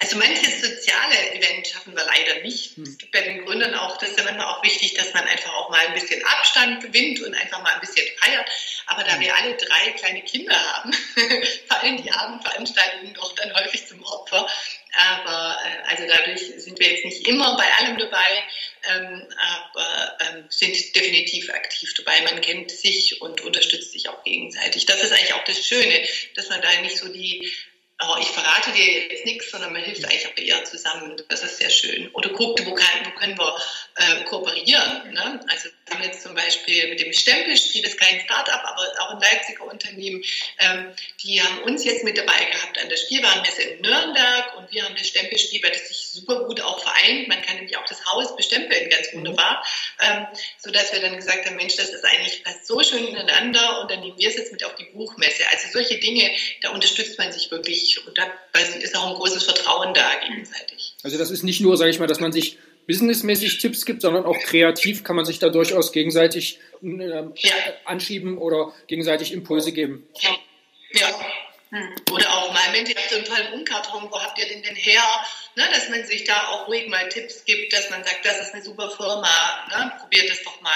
Also 0.00 0.16
manches 0.16 0.60
soziale 0.60 1.32
Event 1.32 1.66
schaffen 1.66 1.96
wir 1.96 2.04
leider 2.04 2.40
nicht. 2.42 2.76
Hm. 2.76 2.84
Es 2.84 2.98
gibt 2.98 3.12
bei 3.12 3.20
den 3.20 3.44
Gründern 3.44 3.74
auch, 3.74 3.96
das 3.98 4.10
ist 4.10 4.18
ja 4.18 4.24
manchmal 4.24 4.46
auch 4.46 4.62
wichtig, 4.62 4.94
dass 4.94 5.12
man 5.12 5.26
einfach 5.26 5.52
auch 5.54 5.70
mal 5.70 5.86
ein 5.86 5.94
bisschen 5.94 6.24
Abstand 6.24 6.82
gewinnt 6.82 7.20
und 7.20 7.34
einfach 7.34 7.62
mal 7.62 7.74
ein 7.74 7.80
bisschen 7.80 8.06
feiert. 8.18 8.48
Aber 8.86 9.02
da 9.02 9.18
wir 9.18 9.36
alle 9.36 9.56
drei 9.56 9.90
kleine 9.92 10.22
Kinder 10.22 10.54
haben, 10.54 10.92
fallen 11.68 12.02
die 12.02 12.10
Abendveranstaltungen 12.10 13.14
doch 13.14 13.34
dann 13.34 13.52
häufig 13.54 13.86
zum 13.86 14.02
Opfer. 14.04 14.48
Aber 14.94 15.56
äh, 15.64 15.90
also 15.90 16.04
dadurch 16.08 16.40
sind 16.40 16.78
wir 16.78 16.90
jetzt 16.90 17.04
nicht 17.04 17.28
immer 17.28 17.56
bei 17.56 17.66
allem 17.78 17.98
dabei, 17.98 18.42
ähm, 18.90 19.26
aber 19.36 20.18
ähm, 20.20 20.44
sind 20.48 20.94
definitiv 20.94 21.50
aktiv 21.50 21.92
dabei. 21.94 22.22
Man 22.22 22.40
kennt 22.40 22.70
sich 22.70 23.20
und 23.20 23.40
unterstützt 23.42 23.92
sich 23.92 24.08
auch 24.08 24.24
gegenseitig. 24.24 24.86
Das 24.86 25.02
ist 25.02 25.12
eigentlich 25.12 25.34
auch 25.34 25.44
das 25.44 25.66
Schöne, 25.66 26.06
dass 26.34 26.48
man 26.48 26.62
da 26.62 26.80
nicht 26.80 26.96
so 26.96 27.08
die 27.08 27.52
oh, 28.00 28.16
ich 28.20 28.28
verrate 28.28 28.70
dir 28.72 29.08
jetzt 29.08 29.24
nichts, 29.24 29.50
sondern 29.50 29.72
man 29.72 29.82
hilft 29.82 30.04
eigentlich 30.04 30.26
auch 30.26 30.36
eher 30.36 30.64
zusammen. 30.64 31.16
Das 31.28 31.42
ist 31.42 31.58
sehr 31.58 31.70
schön. 31.70 32.08
Oder 32.12 32.30
guckt, 32.30 32.64
wo, 32.64 32.74
kann, 32.74 33.04
wo 33.04 33.10
können 33.18 33.36
wir 33.36 33.56
äh, 33.96 34.24
kooperieren. 34.24 35.12
Ne? 35.12 35.40
Also 35.48 35.68
wir 35.86 35.94
haben 35.94 36.04
jetzt 36.04 36.22
zum 36.22 36.34
Beispiel 36.34 36.88
mit 36.90 37.00
dem 37.00 37.12
Stempelspiel, 37.12 37.82
das 37.82 37.92
ist 37.92 38.00
kein 38.00 38.20
Start-up, 38.20 38.62
aber 38.64 38.82
auch 39.00 39.10
ein 39.14 39.20
Leipziger 39.20 39.64
Unternehmen, 39.64 40.22
ähm, 40.58 40.92
die 41.22 41.42
haben 41.42 41.62
uns 41.62 41.84
jetzt 41.84 42.04
mit 42.04 42.16
dabei 42.16 42.44
gehabt 42.44 42.80
an 42.80 42.88
der 42.88 42.96
Spielwarenmesse 42.96 43.62
in 43.62 43.80
Nürnberg 43.80 44.56
und 44.58 44.70
wir 44.70 44.84
haben 44.84 44.94
das 44.96 45.08
Stempelspiel, 45.08 45.62
weil 45.62 45.72
das 45.72 45.88
sich 45.88 46.08
super 46.08 46.44
gut 46.44 46.60
auch 46.60 46.80
vereint. 46.80 47.28
Man 47.28 47.42
kann 47.42 47.56
nämlich 47.56 47.76
auch 47.76 47.84
das 47.86 48.04
Haus 48.06 48.36
bestempeln, 48.36 48.88
ganz 48.90 49.12
wunderbar, 49.12 49.64
ähm, 50.00 50.26
sodass 50.58 50.92
wir 50.92 51.00
dann 51.00 51.16
gesagt 51.16 51.46
haben, 51.46 51.56
Mensch, 51.56 51.76
das 51.76 51.88
ist 51.88 52.04
eigentlich 52.04 52.42
fast 52.44 52.66
so 52.66 52.80
schön 52.82 53.08
ineinander 53.08 53.80
und 53.80 53.90
dann 53.90 54.00
nehmen 54.00 54.18
wir 54.18 54.28
es 54.28 54.36
jetzt 54.36 54.52
mit 54.52 54.64
auf 54.64 54.74
die 54.76 54.84
Buchmesse. 54.84 55.42
Also 55.50 55.68
solche 55.72 55.98
Dinge, 55.98 56.30
da 56.62 56.70
unterstützt 56.70 57.18
man 57.18 57.32
sich 57.32 57.50
wirklich 57.50 57.87
und 58.06 58.16
da 58.18 58.24
ist 58.60 58.96
auch 58.96 59.08
ein 59.08 59.14
großes 59.14 59.44
Vertrauen 59.44 59.94
da 59.94 60.10
gegenseitig. 60.26 60.94
Also 61.02 61.16
das 61.16 61.30
ist 61.30 61.42
nicht 61.42 61.60
nur, 61.60 61.76
sage 61.76 61.90
ich 61.90 61.98
mal, 61.98 62.06
dass 62.06 62.20
man 62.20 62.32
sich 62.32 62.58
businessmäßig 62.86 63.58
Tipps 63.58 63.84
gibt, 63.84 64.02
sondern 64.02 64.24
auch 64.24 64.38
kreativ 64.38 65.04
kann 65.04 65.14
man 65.14 65.24
sich 65.24 65.38
da 65.38 65.50
durchaus 65.50 65.92
gegenseitig 65.92 66.58
äh, 66.82 67.22
ja. 67.36 67.54
anschieben 67.84 68.38
oder 68.38 68.72
gegenseitig 68.86 69.32
Impulse 69.32 69.72
geben. 69.72 70.08
Ja. 70.20 70.30
ja. 70.92 71.20
Hm. 71.70 71.94
Oder 72.12 72.32
auch 72.32 72.50
mal, 72.52 72.72
Mensch, 72.72 72.88
ihr 72.88 72.96
habt 72.96 73.10
so 73.10 73.16
einen 73.16 73.26
tollen 73.26 73.52
Umkarton, 73.52 74.08
wo 74.10 74.18
habt 74.18 74.38
ihr 74.38 74.48
den 74.48 74.62
denn 74.62 74.74
her? 74.74 75.02
Ne, 75.54 75.64
dass 75.70 75.90
man 75.90 76.02
sich 76.06 76.24
da 76.24 76.48
auch 76.48 76.66
ruhig 76.66 76.88
mal 76.88 77.08
Tipps 77.10 77.44
gibt, 77.44 77.74
dass 77.74 77.90
man 77.90 78.02
sagt, 78.04 78.24
das 78.24 78.40
ist 78.40 78.54
eine 78.54 78.62
super 78.62 78.90
Firma, 78.90 79.28
ne? 79.68 79.92
probiert 80.00 80.30
das 80.30 80.42
doch 80.42 80.60
mal. 80.62 80.72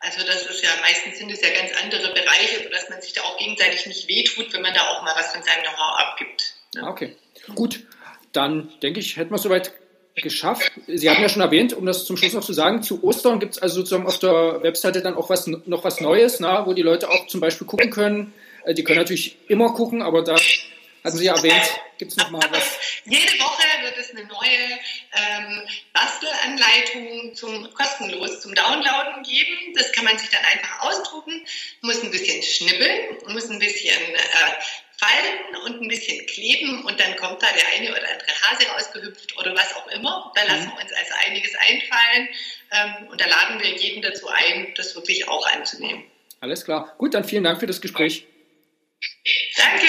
Also 0.00 0.24
das 0.26 0.46
ist 0.46 0.62
ja, 0.62 0.70
meistens 0.82 1.18
sind 1.18 1.30
es 1.30 1.40
ja 1.40 1.48
ganz 1.50 1.70
andere 1.82 2.12
Bereiche, 2.12 2.62
sodass 2.62 2.88
man 2.90 3.00
sich 3.00 3.12
da 3.12 3.22
auch 3.22 3.38
gegenseitig 3.38 3.86
nicht 3.86 4.08
wehtut, 4.08 4.52
wenn 4.52 4.62
man 4.62 4.74
da 4.74 4.88
auch 4.88 5.02
mal 5.02 5.14
was 5.16 5.32
von 5.32 5.42
seinem 5.42 5.62
Know-how 5.62 5.98
abgibt. 5.98 6.54
Ne? 6.74 6.86
Okay, 6.86 7.16
gut. 7.54 7.80
Dann 8.32 8.72
denke 8.82 9.00
ich, 9.00 9.16
hätten 9.16 9.30
wir 9.30 9.38
soweit 9.38 9.72
geschafft. 10.22 10.72
Sie 10.86 11.10
haben 11.10 11.20
ja 11.20 11.28
schon 11.28 11.42
erwähnt, 11.42 11.72
um 11.72 11.84
das 11.84 12.04
zum 12.04 12.16
Schluss 12.16 12.32
noch 12.32 12.44
zu 12.44 12.52
sagen, 12.52 12.82
zu 12.82 13.02
Ostern 13.04 13.38
gibt 13.38 13.56
es 13.56 13.62
also 13.62 13.76
sozusagen 13.76 14.06
auf 14.06 14.18
der 14.18 14.62
Webseite 14.62 15.02
dann 15.02 15.14
auch 15.14 15.28
was, 15.28 15.46
noch 15.46 15.84
was 15.84 16.00
Neues, 16.00 16.40
na, 16.40 16.66
wo 16.66 16.72
die 16.72 16.82
Leute 16.82 17.10
auch 17.10 17.26
zum 17.26 17.40
Beispiel 17.40 17.66
gucken 17.66 17.90
können. 17.90 18.32
Äh, 18.64 18.74
die 18.74 18.84
können 18.84 18.98
natürlich 18.98 19.36
immer 19.48 19.72
gucken, 19.74 20.02
aber 20.02 20.22
da 20.22 20.36
hatten 21.04 21.16
Sie 21.16 21.24
ja 21.24 21.36
erwähnt, 21.36 21.70
gibt 21.98 22.12
es 22.12 22.16
noch 22.16 22.30
mal 22.30 22.46
was? 22.50 22.78
Jede 23.04 23.32
Woche 23.40 23.82
wird 23.82 23.96
es 23.98 24.10
eine 24.10 24.24
neue 24.24 24.78
ähm, 25.12 25.62
Bastelanleitung 25.92 27.34
zum 27.34 27.72
kostenlos 27.74 28.40
zum 28.40 28.54
Downloaden 28.54 29.22
geben. 29.22 29.74
Das 29.74 29.92
kann 29.92 30.04
man 30.04 30.18
sich 30.18 30.30
dann 30.30 30.44
einfach 30.44 30.80
ausdrucken, 30.80 31.46
muss 31.82 32.02
ein 32.02 32.10
bisschen 32.10 32.42
schnibbeln, 32.42 33.18
muss 33.28 33.48
ein 33.50 33.58
bisschen 33.58 34.14
äh, 34.14 34.18
falten 34.98 35.56
und 35.64 35.82
ein 35.82 35.88
bisschen 35.88 36.24
kleben 36.26 36.84
und 36.84 36.98
dann 36.98 37.16
kommt 37.16 37.42
da 37.42 37.46
der 37.52 37.68
eine 37.74 37.90
oder 37.90 38.08
andere 38.10 38.32
Hase 38.42 38.66
rausgehüpft 38.68 39.36
oder 39.38 39.54
was 39.54 39.74
auch 39.76 39.86
immer. 39.88 40.32
Da 40.34 40.44
lassen 40.44 40.72
wir 40.74 40.82
uns 40.82 40.92
also 40.92 41.12
einiges 41.26 41.54
einfallen. 41.54 42.28
Ähm, 42.72 43.08
und 43.08 43.20
da 43.20 43.26
laden 43.26 43.60
wir 43.60 43.70
jeden 43.76 44.02
dazu 44.02 44.28
ein, 44.28 44.72
das 44.76 44.94
wirklich 44.94 45.28
auch 45.28 45.46
anzunehmen. 45.46 46.04
Alles 46.40 46.64
klar. 46.64 46.94
Gut, 46.98 47.14
dann 47.14 47.24
vielen 47.24 47.44
Dank 47.44 47.60
für 47.60 47.66
das 47.66 47.80
Gespräch. 47.80 48.24
Danke. 49.56 49.86